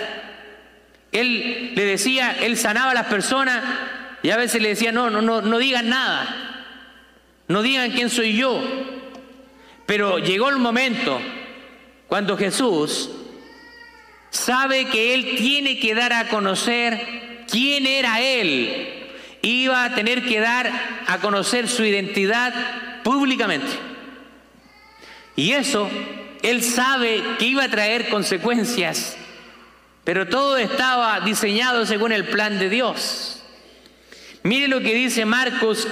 [1.21, 3.63] Él le decía, él sanaba a las personas
[4.23, 6.75] y a veces le decía, no, no, no, no digan nada,
[7.49, 8.63] no digan quién soy yo.
[9.87, 11.21] Pero llegó el momento
[12.07, 13.11] cuando Jesús
[14.31, 18.93] sabe que él tiene que dar a conocer quién era él.
[19.41, 20.71] Iba a tener que dar
[21.07, 22.53] a conocer su identidad
[23.05, 23.73] públicamente.
[25.35, 25.89] Y eso,
[26.43, 29.17] él sabe que iba a traer consecuencias
[30.07, 33.42] pero todo estaba diseñado según el plan de Dios.
[34.45, 35.88] Mire lo que dice Marcos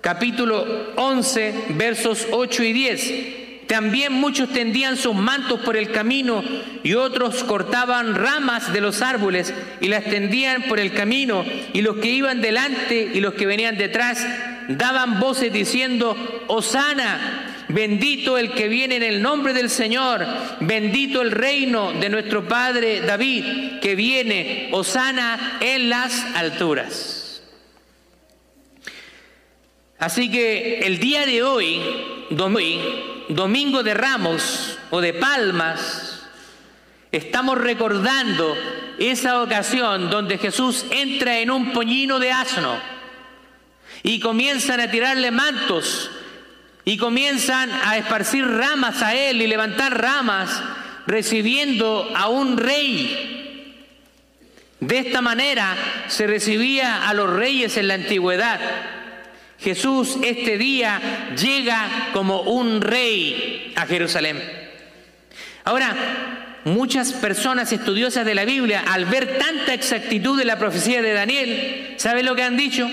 [0.00, 3.66] capítulo 11, versos 8 y 10.
[3.66, 6.42] También muchos tendían sus mantos por el camino
[6.82, 11.44] y otros cortaban ramas de los árboles y las tendían por el camino
[11.74, 14.26] y los que iban delante y los que venían detrás
[14.68, 20.24] daban voces diciendo, Osana Bendito el que viene en el nombre del Señor.
[20.60, 27.42] Bendito el reino de nuestro Padre David, que viene, osana en las alturas.
[29.98, 31.80] Así que el día de hoy,
[32.30, 36.22] domingo de ramos o de palmas,
[37.10, 38.54] estamos recordando
[38.98, 42.78] esa ocasión donde Jesús entra en un pollino de asno
[44.02, 46.10] y comienzan a tirarle mantos
[46.88, 50.62] y comienzan a esparcir ramas a él y levantar ramas,
[51.04, 53.84] recibiendo a un rey.
[54.78, 58.60] De esta manera se recibía a los reyes en la antigüedad.
[59.58, 64.40] Jesús este día llega como un rey a Jerusalén.
[65.64, 71.12] Ahora, muchas personas estudiosas de la Biblia, al ver tanta exactitud de la profecía de
[71.12, 72.88] Daniel, ¿saben lo que han dicho?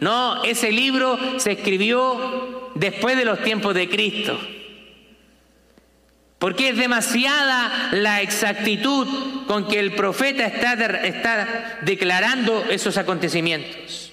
[0.00, 4.40] No, ese libro se escribió después de los tiempos de Cristo.
[6.38, 14.12] Porque es demasiada la exactitud con que el profeta está, declarando esos acontecimientos.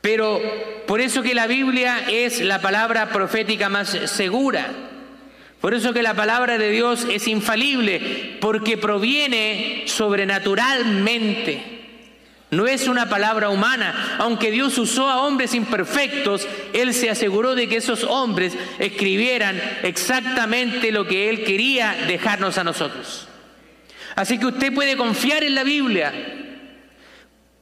[0.00, 0.40] Pero
[0.86, 4.68] por eso que la Biblia es la palabra profética más segura.
[5.60, 11.73] Por eso que la palabra de Dios es infalible, porque proviene sobrenaturalmente.
[12.54, 14.16] No es una palabra humana.
[14.18, 20.92] Aunque Dios usó a hombres imperfectos, Él se aseguró de que esos hombres escribieran exactamente
[20.92, 23.28] lo que Él quería dejarnos a nosotros.
[24.14, 26.12] Así que usted puede confiar en la Biblia,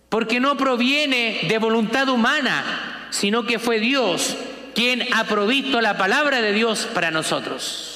[0.09, 4.37] porque no proviene de voluntad humana, sino que fue Dios
[4.75, 7.92] quien ha provisto la palabra de Dios para nosotros.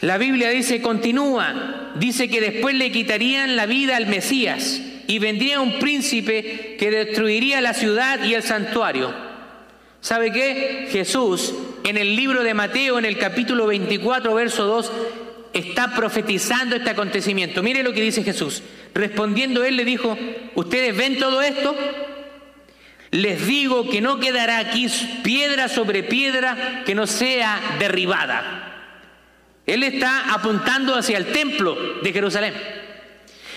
[0.00, 5.60] La Biblia dice, continúa, dice que después le quitarían la vida al Mesías y vendría
[5.60, 9.14] un príncipe que destruiría la ciudad y el santuario.
[10.00, 10.88] ¿Sabe qué?
[10.90, 14.92] Jesús, en el libro de Mateo, en el capítulo 24, verso 2,
[15.54, 17.62] está profetizando este acontecimiento.
[17.62, 18.62] Mire lo que dice Jesús.
[18.94, 20.16] Respondiendo él le dijo,
[20.54, 21.74] ¿ustedes ven todo esto?
[23.12, 24.88] Les digo que no quedará aquí
[25.22, 28.65] piedra sobre piedra que no sea derribada.
[29.66, 32.54] Él está apuntando hacia el templo de Jerusalén.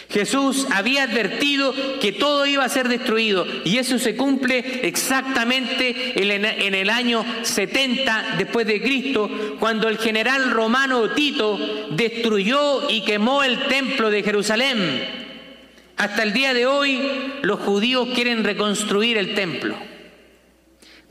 [0.10, 6.74] Jesús había advertido que todo iba a ser destruido y eso se cumple exactamente en
[6.74, 9.30] el año 70 después de Cristo,
[9.60, 11.60] cuando el general romano Tito
[11.92, 15.30] destruyó y quemó el templo de Jerusalén.
[15.96, 17.00] Hasta el día de hoy
[17.44, 19.76] los judíos quieren reconstruir el templo,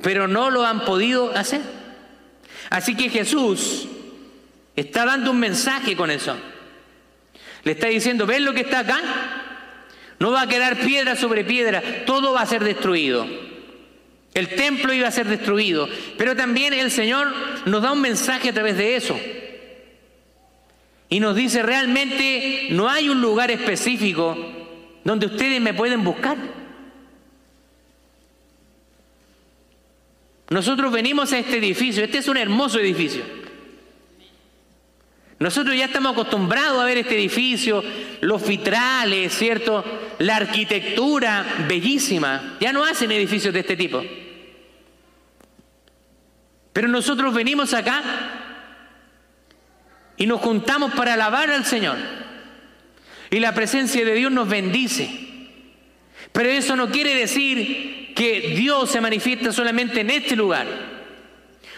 [0.03, 1.61] pero no lo han podido hacer.
[2.68, 3.86] Así que Jesús
[4.81, 6.37] está dando un mensaje con eso.
[7.64, 9.01] Le está diciendo, ¿ven lo que está acá?
[10.18, 13.26] No va a quedar piedra sobre piedra, todo va a ser destruido.
[14.35, 17.33] El templo iba a ser destruido, pero también el Señor
[17.66, 19.18] nos da un mensaje a través de eso.
[21.09, 24.37] Y nos dice, realmente no hay un lugar específico
[25.05, 26.37] donde ustedes me pueden buscar.
[30.51, 33.38] Nosotros venimos a este edificio, este es un hermoso edificio.
[35.39, 37.84] Nosotros ya estamos acostumbrados a ver este edificio,
[38.20, 39.84] los vitrales, ¿cierto?
[40.18, 42.57] La arquitectura bellísima.
[42.61, 44.03] Ya no hacen edificios de este tipo.
[46.72, 48.03] Pero nosotros venimos acá
[50.16, 51.99] y nos juntamos para alabar al Señor.
[53.30, 55.09] Y la presencia de Dios nos bendice.
[56.32, 60.66] Pero eso no quiere decir que Dios se manifiesta solamente en este lugar.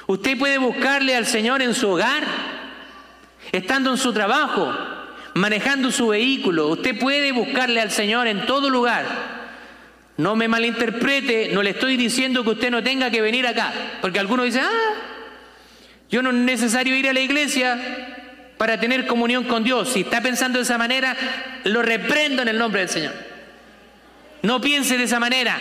[0.07, 2.60] Usted puede buscarle al Señor en su hogar
[3.53, 4.73] estando en su trabajo,
[5.35, 6.69] manejando su vehículo.
[6.69, 9.05] Usted puede buscarle al Señor en todo lugar.
[10.17, 14.19] No me malinterprete, no le estoy diciendo que usted no tenga que venir acá, porque
[14.19, 14.95] algunos dicen, ah,
[16.11, 17.79] yo no es necesario ir a la iglesia
[18.59, 19.89] para tener comunión con Dios.
[19.89, 21.17] Si está pensando de esa manera,
[21.65, 23.15] lo reprendo en el nombre del Señor.
[24.43, 25.59] No piense de esa manera,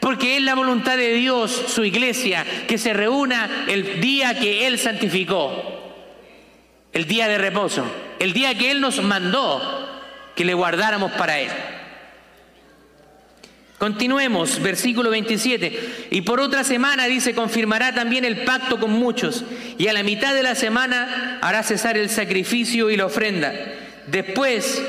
[0.00, 4.78] porque es la voluntad de Dios, su iglesia, que se reúna el día que Él
[4.78, 5.81] santificó
[6.92, 7.84] el día de reposo,
[8.18, 9.60] el día que Él nos mandó
[10.36, 11.50] que le guardáramos para Él.
[13.82, 16.06] Continuemos, versículo 27.
[16.12, 19.44] Y por otra semana, dice, confirmará también el pacto con muchos.
[19.76, 23.52] Y a la mitad de la semana hará cesar el sacrificio y la ofrenda.
[24.06, 24.80] Después,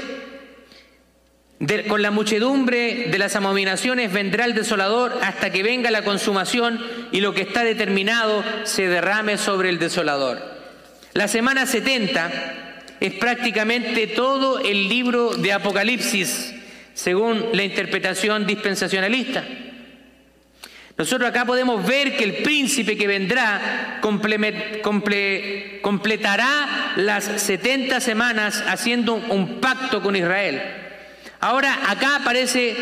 [1.87, 6.79] con la muchedumbre de las abominaciones vendrá el desolador hasta que venga la consumación
[7.11, 10.52] y lo que está determinado se derrame sobre el desolador.
[11.13, 12.31] La semana 70
[12.99, 16.55] es prácticamente todo el libro de Apocalipsis,
[16.95, 19.43] según la interpretación dispensacionalista.
[20.97, 23.99] Nosotros acá podemos ver que el príncipe que vendrá
[25.81, 30.61] completará las 70 semanas haciendo un pacto con Israel.
[31.39, 32.75] Ahora acá aparece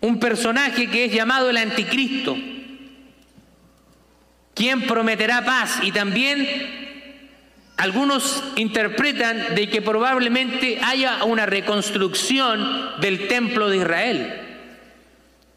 [0.00, 2.36] un personaje que es llamado el anticristo,
[4.54, 6.89] quien prometerá paz y también
[7.80, 14.40] algunos interpretan de que probablemente haya una reconstrucción del templo de Israel.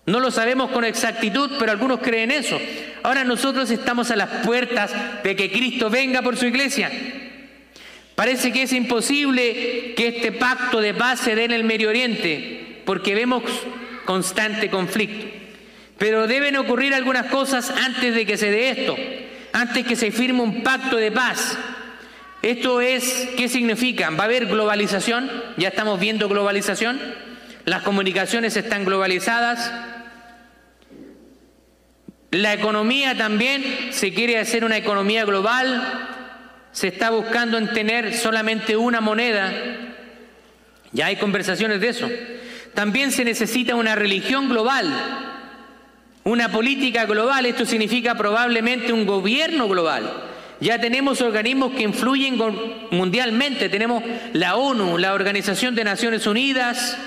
[0.05, 2.57] No lo sabemos con exactitud, pero algunos creen eso.
[3.03, 6.89] Ahora nosotros estamos a las puertas de que Cristo venga por su iglesia.
[8.15, 12.81] Parece que es imposible que este pacto de paz se dé en el Medio Oriente,
[12.85, 13.43] porque vemos
[14.05, 15.25] constante conflicto.
[15.97, 18.95] Pero deben ocurrir algunas cosas antes de que se dé esto,
[19.51, 21.57] antes que se firme un pacto de paz.
[22.43, 24.09] Esto es, ¿qué significa?
[24.09, 25.31] ¿Va a haber globalización?
[25.55, 26.99] ¿Ya estamos viendo globalización?
[27.63, 29.71] ¿Las comunicaciones están globalizadas?
[32.31, 36.09] La economía también se quiere hacer una economía global.
[36.73, 39.53] Se está buscando en tener solamente una moneda.
[40.91, 42.09] Ya hay conversaciones de eso.
[42.73, 44.93] También se necesita una religión global,
[46.25, 47.45] una política global.
[47.45, 50.32] Esto significa probablemente un gobierno global.
[50.59, 52.39] Ya tenemos organismos que influyen
[52.91, 53.69] mundialmente.
[53.69, 56.97] Tenemos la ONU, la Organización de Naciones Unidas,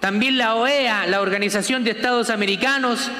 [0.00, 3.10] también la OEA, la Organización de Estados Americanos,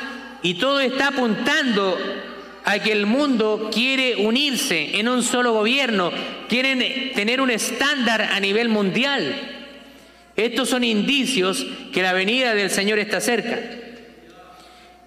[0.42, 1.98] y todo está apuntando
[2.64, 6.10] a que el mundo quiere unirse en un solo gobierno,
[6.48, 9.34] quieren tener un estándar a nivel mundial.
[10.36, 13.58] Estos son indicios que la venida del Señor está cerca.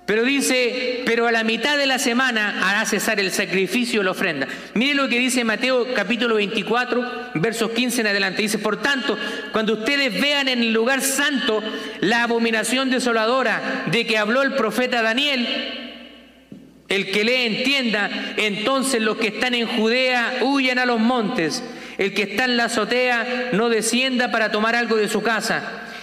[0.06, 4.12] Pero dice, pero a la mitad de la semana hará cesar el sacrificio y la
[4.12, 4.47] ofrenda.
[4.74, 8.41] Mire lo que dice Mateo capítulo 24, versos 15 en adelante.
[8.41, 9.18] Dice, por tanto,
[9.52, 11.64] cuando ustedes vean en el lugar santo
[12.02, 15.47] la abominación desoladora de que habló el profeta Daniel,
[16.89, 21.64] el que le entienda, entonces los que están en Judea huyan a los montes
[21.97, 25.62] El que está en la azotea no descienda para tomar algo de su casa,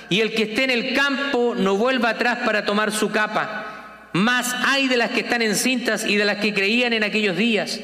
[0.08, 3.57] y el que esté en el campo no vuelva atrás para tomar su capa.
[4.18, 7.78] Más hay de las que están encintas y de las que creían en aquellos días.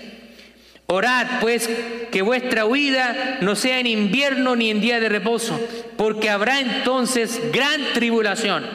[0.86, 1.70] Orad, pues,
[2.10, 5.60] que vuestra huida no sea en invierno ni en día de reposo,
[5.96, 8.66] porque habrá entonces gran tribulación,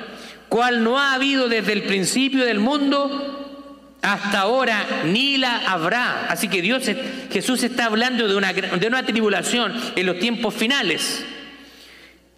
[0.47, 6.27] cual no ha habido desde el principio del mundo hasta ahora, ni la habrá.
[6.29, 6.89] Así que Dios,
[7.29, 11.25] Jesús está hablando de una, de una tribulación en los tiempos finales.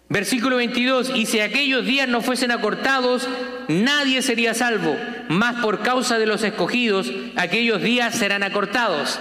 [0.08, 3.28] Versículo 22, y si aquellos días no fuesen acortados,
[3.68, 4.96] nadie sería salvo,
[5.28, 9.18] mas por causa de los escogidos, aquellos días serán acortados.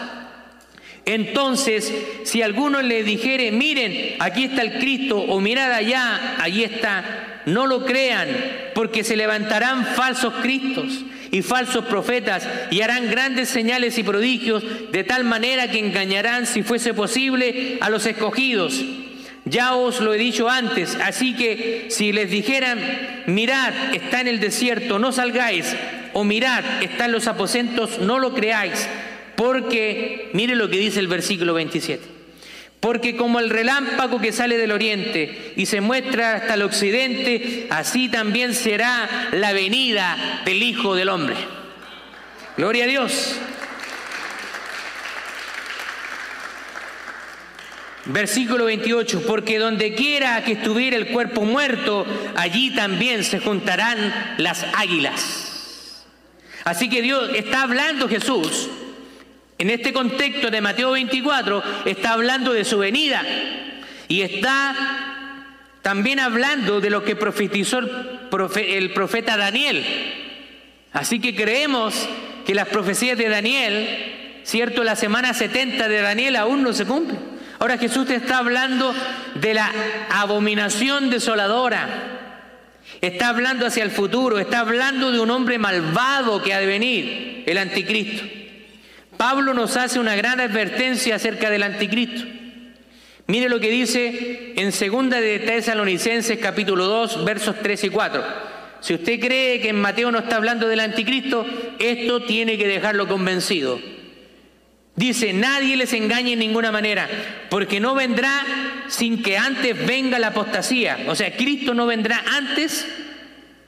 [1.06, 1.92] Entonces,
[2.26, 7.66] si alguno le dijere, miren, aquí está el Cristo, o mirad allá, allí está, no
[7.66, 8.28] lo crean,
[8.76, 15.04] porque se levantarán falsos Cristos y falsos profetas y harán grandes señales y prodigios, de
[15.04, 18.84] tal manera que engañarán, si fuese posible, a los escogidos.
[19.52, 22.80] Ya os lo he dicho antes, así que si les dijeran,
[23.26, 25.76] mirad, está en el desierto, no salgáis,
[26.14, 28.88] o mirad, está en los aposentos, no lo creáis,
[29.36, 32.02] porque, mire lo que dice el versículo 27,
[32.80, 38.08] porque como el relámpago que sale del oriente y se muestra hasta el occidente, así
[38.08, 41.36] también será la venida del Hijo del Hombre.
[42.56, 43.36] Gloria a Dios.
[48.06, 54.66] Versículo 28, porque donde quiera que estuviera el cuerpo muerto, allí también se juntarán las
[54.76, 56.04] águilas.
[56.64, 58.70] Así que Dios está hablando Jesús,
[59.60, 63.24] en este contexto de Mateo 24, está hablando de su venida
[64.08, 64.76] y está
[65.84, 69.86] también hablando de lo que profetizó el profeta Daniel.
[70.92, 72.10] Así que creemos
[72.46, 77.31] que las profecías de Daniel, cierto, la semana 70 de Daniel aún no se cumplen.
[77.62, 78.92] Ahora Jesús te está hablando
[79.36, 79.72] de la
[80.10, 81.88] abominación desoladora.
[83.02, 87.44] Está hablando hacia el futuro, está hablando de un hombre malvado que ha de venir,
[87.46, 88.24] el anticristo.
[89.16, 92.26] Pablo nos hace una gran advertencia acerca del anticristo.
[93.28, 98.24] Mire lo que dice en segunda de Tesalonicenses capítulo 2 versos 3 y 4.
[98.80, 101.46] Si usted cree que en Mateo no está hablando del anticristo,
[101.78, 104.01] esto tiene que dejarlo convencido.
[104.96, 107.08] Dice, nadie les engañe en ninguna manera,
[107.50, 108.44] porque no vendrá
[108.88, 111.06] sin que antes venga la apostasía.
[111.08, 112.86] O sea, Cristo no vendrá antes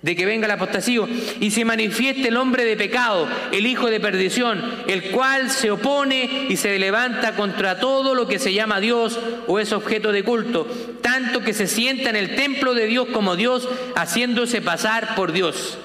[0.03, 1.07] de que venga la apostasía
[1.39, 6.47] y se manifieste el hombre de pecado, el hijo de perdición, el cual se opone
[6.49, 9.17] y se levanta contra todo lo que se llama Dios
[9.47, 10.67] o es objeto de culto,
[11.01, 15.77] tanto que se sienta en el templo de Dios como Dios, haciéndose pasar por Dios.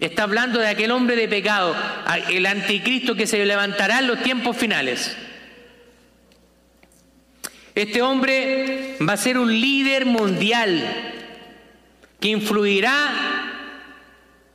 [0.00, 1.76] Está hablando de aquel hombre de pecado,
[2.30, 5.14] el anticristo que se levantará en los tiempos finales.
[7.74, 11.14] Este hombre va a ser un líder mundial
[12.18, 13.50] que influirá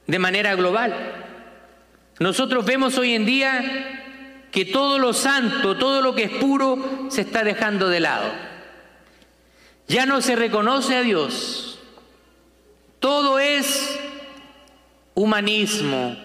[0.07, 1.23] de manera global.
[2.19, 7.21] Nosotros vemos hoy en día que todo lo santo, todo lo que es puro, se
[7.21, 8.31] está dejando de lado.
[9.87, 11.79] Ya no se reconoce a Dios.
[12.99, 13.94] Todo es
[15.15, 16.15] Humanismo.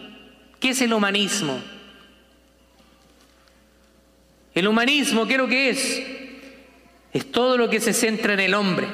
[0.59, 1.59] ¿Qué es el humanismo?
[4.53, 6.03] El humanismo, ¿qué es lo que es?
[7.13, 8.89] Es todo lo que se centra en el hombre,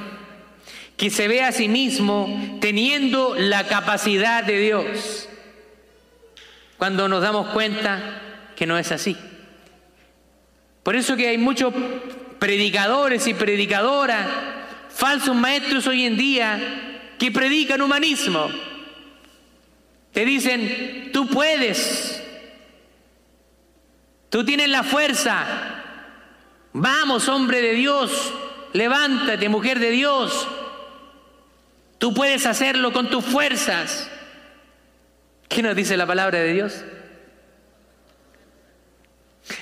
[0.97, 5.29] que se ve a sí mismo teniendo la capacidad de Dios,
[6.77, 8.23] cuando nos damos cuenta
[8.55, 9.17] que no es así.
[10.83, 11.75] Por eso que hay muchos
[12.39, 14.29] predicadores y predicadoras,
[14.91, 18.49] falsos maestros hoy en día, que predican humanismo
[20.17, 22.23] te dicen, tú puedes,
[24.31, 25.45] tú tienes la fuerza,
[26.73, 28.33] vamos hombre de Dios,
[28.73, 30.49] levántate mujer de Dios,
[31.99, 34.11] tú puedes hacerlo con tus fuerzas.
[35.51, 36.83] ¿Qué nos dice la palabra de Dios?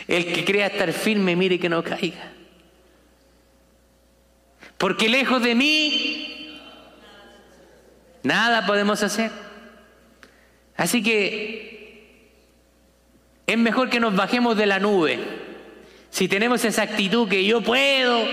[0.07, 2.31] El que crea estar firme, mire que no caiga.
[4.79, 6.61] Porque lejos de mí,
[8.23, 9.44] nada podemos hacer.
[10.77, 12.25] Así que
[13.47, 15.19] es mejor que nos bajemos de la nube.
[16.11, 18.25] Si tenemos esa actitud que yo puedo,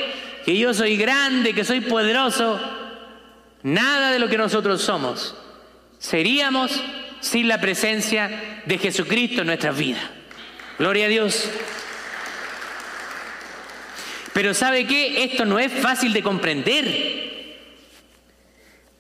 [0.46, 2.60] que yo soy grande, que soy poderoso,
[3.64, 5.36] nada de lo que nosotros somos
[6.02, 6.72] seríamos
[7.20, 10.04] sin la presencia de Jesucristo en nuestras vidas.
[10.80, 11.48] Gloria a Dios.
[14.34, 15.24] Pero ¿sabe qué?
[15.24, 17.31] Esto no es fácil de comprender.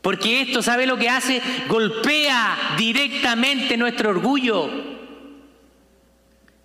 [0.02, 1.41] Porque esto, ¿sabe lo que hace?
[1.68, 4.70] Golpea directamente nuestro orgullo.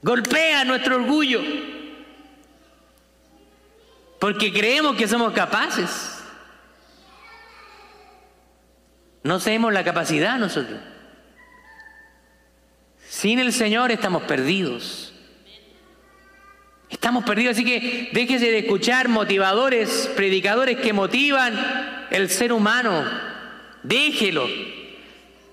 [0.02, 1.42] Golpea nuestro orgullo.
[4.18, 6.18] porque creemos que somos capaces.
[9.22, 10.80] No tenemos la capacidad nosotros.
[13.08, 15.05] Sin el Señor estamos perdidos.
[17.06, 21.54] Estamos perdidos, así que déjese de escuchar motivadores, predicadores que motivan
[22.10, 23.04] el ser humano.
[23.84, 24.44] Déjelo.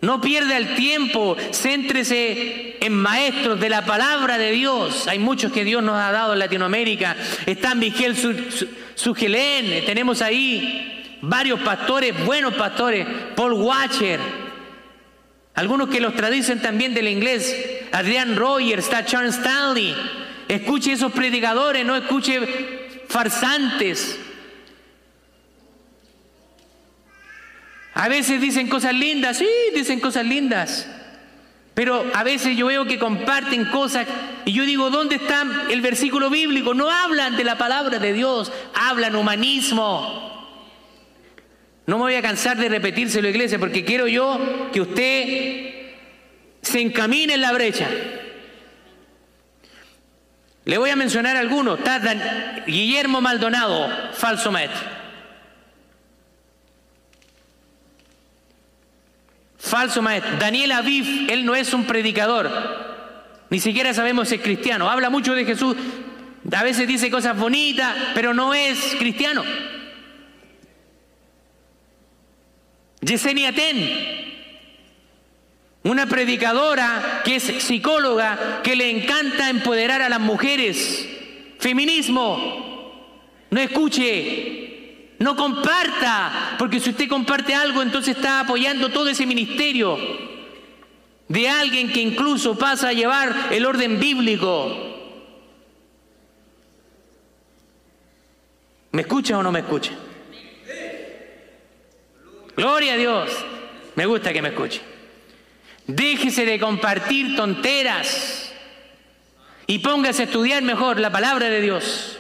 [0.02, 5.08] No pierda el tiempo, céntrese en maestros de la palabra de Dios.
[5.08, 7.16] Hay muchos que Dios nos ha dado en Latinoamérica.
[7.46, 8.16] Está Miguel
[8.96, 14.20] Sugelén, tenemos ahí varios pastores, buenos pastores, Paul Watcher,
[15.54, 17.56] algunos que los traducen también del inglés,
[17.92, 19.94] Adrian Rogers, está Charles Stanley.
[20.54, 22.40] Escuche esos predicadores, no escuche
[23.08, 24.20] farsantes.
[27.96, 30.88] A veces dicen cosas lindas, sí, dicen cosas lindas.
[31.74, 34.06] Pero a veces yo veo que comparten cosas
[34.46, 36.76] y yo digo, ¿dónde está el versículo bíblico?
[36.76, 40.22] No hablan de la palabra de Dios, hablan humanismo.
[41.88, 45.96] No me voy a cansar de repetírselo, iglesia, porque quiero yo que usted
[46.62, 47.90] se encamine en la brecha.
[50.66, 51.80] Le voy a mencionar algunos.
[51.80, 52.00] Está
[52.66, 55.04] Guillermo Maldonado, falso maestro.
[59.58, 60.38] Falso maestro.
[60.38, 62.52] Daniel Aviv, él no es un predicador.
[63.50, 64.90] Ni siquiera sabemos si es cristiano.
[64.90, 65.76] Habla mucho de Jesús.
[66.52, 69.44] A veces dice cosas bonitas, pero no es cristiano.
[73.02, 74.33] Yesenia Ten,
[75.84, 81.08] una predicadora que es psicóloga, que le encanta empoderar a las mujeres.
[81.60, 82.62] Feminismo.
[83.50, 84.64] No escuche
[85.24, 89.98] no comparta, porque si usted comparte algo, entonces está apoyando todo ese ministerio
[91.30, 94.76] de alguien que incluso pasa a llevar el orden bíblico.
[98.92, 99.94] ¿Me escucha o no me escucha?
[102.56, 103.32] Gloria a Dios.
[103.96, 104.82] Me gusta que me escuche.
[105.88, 108.52] Déjese de compartir tonteras
[109.68, 112.18] y póngase a estudiar mejor la palabra de Dios.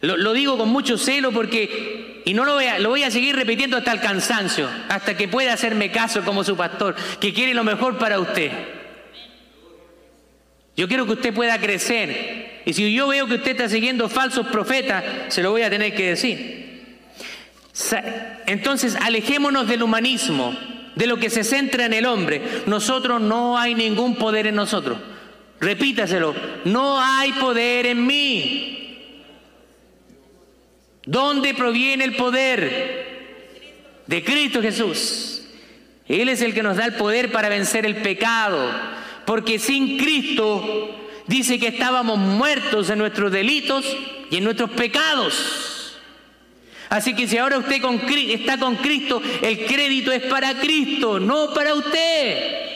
[0.00, 3.36] Lo, digo con mucho celo porque, y no lo voy, a, lo voy a seguir
[3.36, 7.64] repitiendo hasta el cansancio, hasta que pueda hacerme caso como su pastor, que quiere lo
[7.64, 8.50] mejor para usted.
[10.76, 12.62] Yo quiero que usted pueda crecer.
[12.64, 15.94] Y si yo veo que usted está siguiendo falsos profetas, se lo voy a tener
[15.94, 16.96] que decir.
[18.46, 20.56] Entonces, alejémonos del humanismo,
[20.94, 22.42] de lo que se centra en el hombre.
[22.66, 24.98] Nosotros no hay ningún poder en nosotros.
[25.60, 26.34] Repítaselo,
[26.64, 29.24] no hay poder en mí.
[31.04, 33.10] ¿Dónde proviene el poder?
[34.06, 35.42] De Cristo Jesús.
[36.08, 38.70] Él es el que nos da el poder para vencer el pecado.
[39.24, 43.84] Porque sin Cristo dice que estábamos muertos en nuestros delitos
[44.30, 45.79] y en nuestros pecados.
[46.90, 47.76] Así que si ahora usted
[48.30, 52.68] está con Cristo, el crédito es para Cristo, no para usted.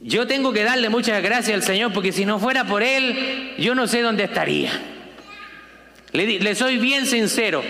[0.00, 3.76] Yo tengo que darle muchas gracias al Señor porque si no fuera por Él, yo
[3.76, 4.72] no sé dónde estaría.
[6.10, 7.62] Le, soy bien sincero.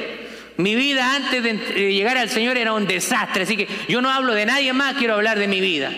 [0.57, 1.53] Mi vida antes de
[1.93, 5.14] llegar al Señor era un desastre, así que yo no hablo de nadie más, quiero
[5.14, 5.93] hablar de mi vida.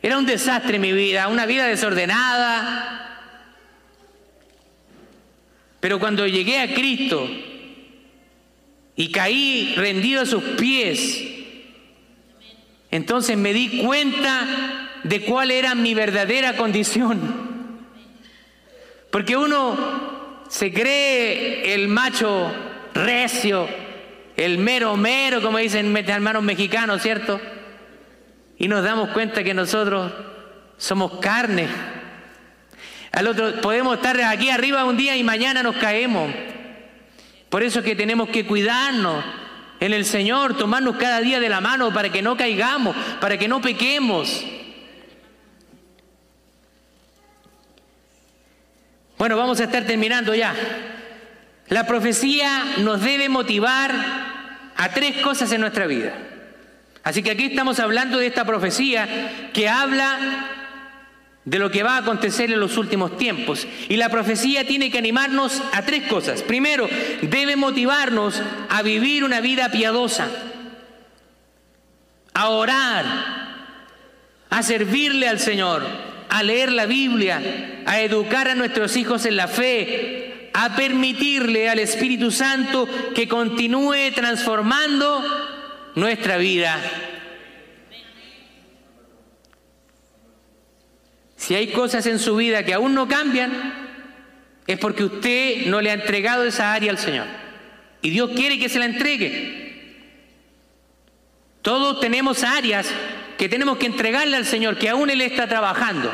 [0.00, 2.97] Era un desastre mi vida, una vida desordenada.
[5.80, 7.28] Pero cuando llegué a Cristo
[8.96, 11.24] y caí rendido a sus pies,
[12.90, 17.48] entonces me di cuenta de cuál era mi verdadera condición.
[19.10, 22.52] Porque uno se cree el macho
[22.94, 23.68] recio,
[24.36, 27.40] el mero mero, como dicen hermanos mexicanos, ¿cierto?
[28.58, 30.12] Y nos damos cuenta que nosotros
[30.76, 31.68] somos carne.
[33.12, 36.32] Al otro, podemos estar aquí arriba un día y mañana nos caemos.
[37.48, 39.24] Por eso es que tenemos que cuidarnos
[39.80, 43.48] en el Señor, tomarnos cada día de la mano para que no caigamos, para que
[43.48, 44.44] no pequemos.
[49.16, 50.54] Bueno, vamos a estar terminando ya.
[51.68, 53.92] La profecía nos debe motivar
[54.76, 56.14] a tres cosas en nuestra vida.
[57.02, 60.57] Así que aquí estamos hablando de esta profecía que habla
[61.48, 63.66] de lo que va a acontecer en los últimos tiempos.
[63.88, 66.42] Y la profecía tiene que animarnos a tres cosas.
[66.42, 66.88] Primero,
[67.22, 70.28] debe motivarnos a vivir una vida piadosa,
[72.34, 73.04] a orar,
[74.50, 75.86] a servirle al Señor,
[76.28, 81.78] a leer la Biblia, a educar a nuestros hijos en la fe, a permitirle al
[81.78, 85.24] Espíritu Santo que continúe transformando
[85.94, 86.78] nuestra vida.
[91.38, 93.88] Si hay cosas en su vida que aún no cambian,
[94.66, 97.26] es porque usted no le ha entregado esa área al Señor.
[98.02, 100.02] Y Dios quiere que se la entregue.
[101.62, 102.90] Todos tenemos áreas
[103.38, 106.12] que tenemos que entregarle al Señor, que aún Él está trabajando.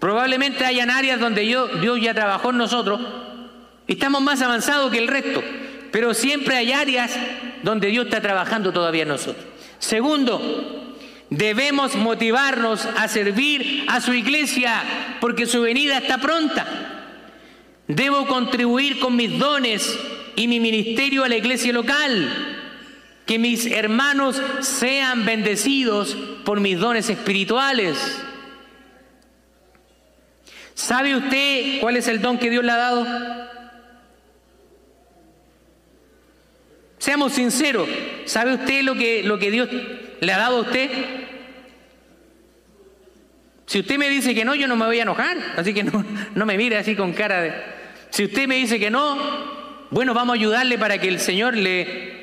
[0.00, 3.00] Probablemente hayan áreas donde Dios ya trabajó en nosotros
[3.86, 5.42] y estamos más avanzados que el resto,
[5.92, 7.16] pero siempre hay áreas
[7.62, 9.46] donde Dios está trabajando todavía en nosotros.
[9.78, 10.85] Segundo,
[11.30, 14.82] debemos motivarnos a servir a su iglesia
[15.20, 16.66] porque su venida está pronta.
[17.88, 19.98] Debo contribuir con mis dones
[20.34, 22.62] y mi ministerio a la iglesia local.
[23.26, 28.22] Que mis hermanos sean bendecidos por mis dones espirituales.
[30.74, 33.06] ¿Sabe usted cuál es el don que Dios le ha dado?
[36.98, 37.88] Seamos sinceros,
[38.24, 39.68] ¿sabe usted lo que, lo que Dios
[40.20, 40.90] le ha dado a usted?
[43.66, 46.04] Si usted me dice que no, yo no me voy a enojar, así que no,
[46.34, 47.52] no me mire así con cara de...
[48.10, 49.18] Si usted me dice que no,
[49.90, 52.16] bueno, vamos a ayudarle para que el Señor le,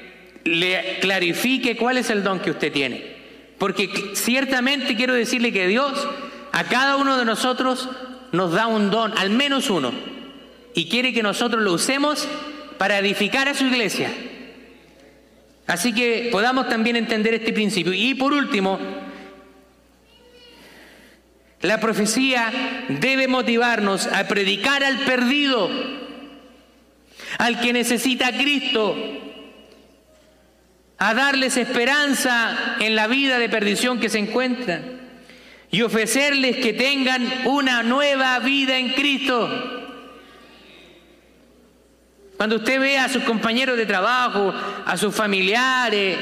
[0.46, 3.14] le clarifique cuál es el don que usted tiene.
[3.58, 6.08] Porque ciertamente quiero decirle que Dios
[6.52, 7.90] a cada uno de nosotros
[8.32, 9.94] nos da un don, al menos uno,
[10.74, 12.28] y quiere que nosotros lo usemos
[12.78, 14.12] para edificar a su iglesia.
[15.68, 17.94] Así que podamos también entender este principio.
[17.94, 18.80] Y por último,
[21.62, 22.52] la profecía
[22.90, 25.70] debe motivarnos a predicar al perdido,
[27.38, 28.96] al que necesita Cristo,
[30.98, 35.02] a darles esperanza en la vida de perdición que se encuentran
[35.72, 39.83] y ofrecerles que tengan una nueva vida en Cristo.
[42.44, 44.54] Cuando usted ve a sus compañeros de trabajo,
[44.86, 46.18] a sus familiares,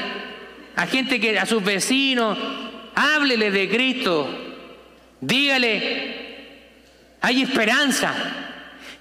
[0.76, 2.38] a gente que, a sus vecinos,
[2.94, 4.30] háblele de Cristo.
[5.20, 6.14] Dígale,
[7.20, 8.14] hay esperanza.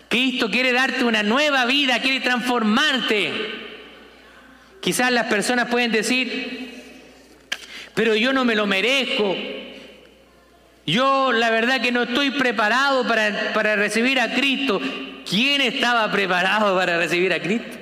[0.09, 3.31] Cristo quiere darte una nueva vida, quiere transformarte.
[4.81, 6.81] Quizás las personas pueden decir,
[7.93, 9.37] pero yo no me lo merezco.
[10.85, 14.81] Yo la verdad que no estoy preparado para, para recibir a Cristo.
[15.29, 17.77] ¿Quién estaba preparado para recibir a Cristo?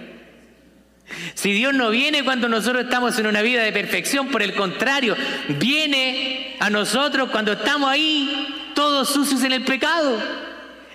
[1.33, 5.15] Si Dios no viene cuando nosotros estamos en una vida de perfección, por el contrario,
[5.59, 10.21] viene a nosotros cuando estamos ahí todos sucios en el pecado.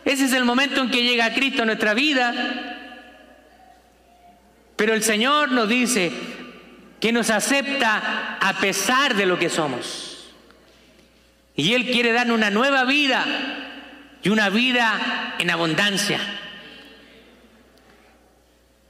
[0.05, 2.32] Ese es el momento en que llega Cristo a nuestra vida.
[4.76, 6.12] Pero el Señor nos dice
[7.00, 10.03] que nos acepta a pesar de lo que somos.
[11.57, 13.24] Y Él quiere darnos una nueva vida
[14.22, 16.18] y una vida en abundancia.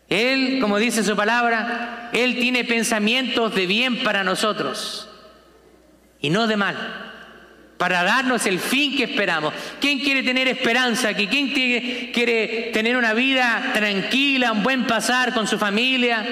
[0.09, 5.09] Él, como dice su palabra, Él tiene pensamientos de bien para nosotros
[6.21, 6.77] y no de mal,
[7.77, 9.53] para darnos el fin que esperamos.
[9.81, 11.13] ¿Quién quiere tener esperanza?
[11.15, 16.25] ¿Quién quiere tener una vida tranquila, un buen pasar con su familia?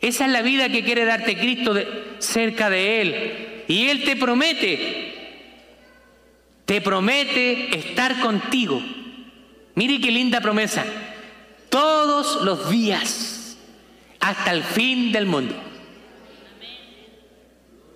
[0.00, 1.74] Esa es la vida que quiere darte Cristo
[2.18, 3.49] cerca de Él.
[3.70, 5.14] Y Él te promete,
[6.64, 8.82] te promete estar contigo.
[9.76, 10.84] Mire qué linda promesa
[11.68, 13.56] todos los días
[14.18, 15.54] hasta el fin del mundo.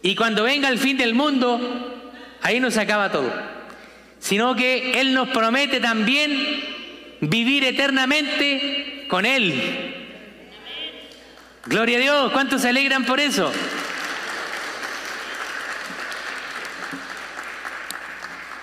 [0.01, 3.33] Y cuando venga el fin del mundo, ahí no se acaba todo.
[4.21, 6.63] Sino que Él nos promete también
[7.21, 9.93] vivir eternamente con Él.
[11.67, 13.51] Gloria a Dios, ¿cuántos se alegran por eso?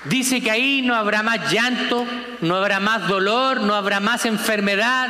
[0.05, 2.07] Dice que ahí no habrá más llanto,
[2.41, 5.09] no habrá más dolor, no habrá más enfermedad.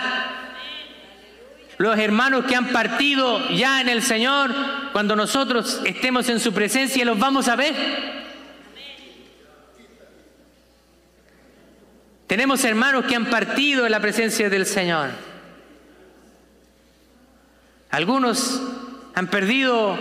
[1.77, 4.53] Los hermanos que han partido ya en el Señor,
[4.91, 7.73] cuando nosotros estemos en su presencia, los vamos a ver.
[12.27, 15.09] Tenemos hermanos que han partido en la presencia del Señor.
[17.89, 18.61] Algunos
[19.15, 19.97] han perdido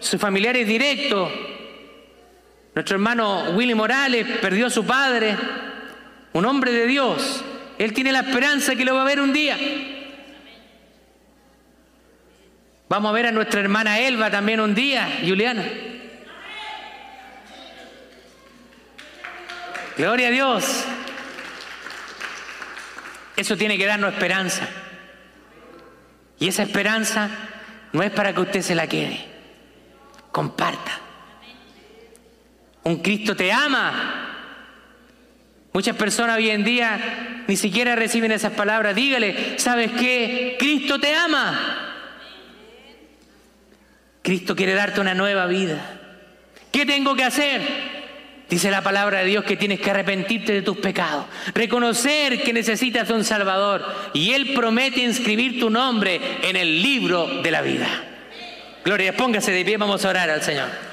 [0.00, 1.30] sus familiares directos,
[2.78, 5.36] nuestro hermano Willy Morales perdió a su padre,
[6.32, 7.44] un hombre de Dios.
[7.76, 9.58] Él tiene la esperanza que lo va a ver un día.
[12.88, 15.64] Vamos a ver a nuestra hermana Elba también un día, Juliana.
[19.96, 20.84] Gloria a Dios.
[23.36, 24.68] Eso tiene que darnos esperanza.
[26.38, 27.28] Y esa esperanza
[27.92, 29.26] no es para que usted se la quede.
[30.30, 31.07] Comparta.
[32.88, 34.24] Un Cristo te ama.
[35.74, 38.94] Muchas personas hoy en día ni siquiera reciben esas palabras.
[38.94, 40.56] Dígale, ¿sabes qué?
[40.58, 41.94] Cristo te ama.
[44.22, 45.98] Cristo quiere darte una nueva vida.
[46.72, 47.60] ¿Qué tengo que hacer?
[48.48, 53.10] Dice la palabra de Dios que tienes que arrepentirte de tus pecados, reconocer que necesitas
[53.10, 53.84] un Salvador
[54.14, 57.86] y Él promete inscribir tu nombre en el libro de la vida.
[58.82, 60.87] Gloria, póngase de pie, vamos a orar al Señor.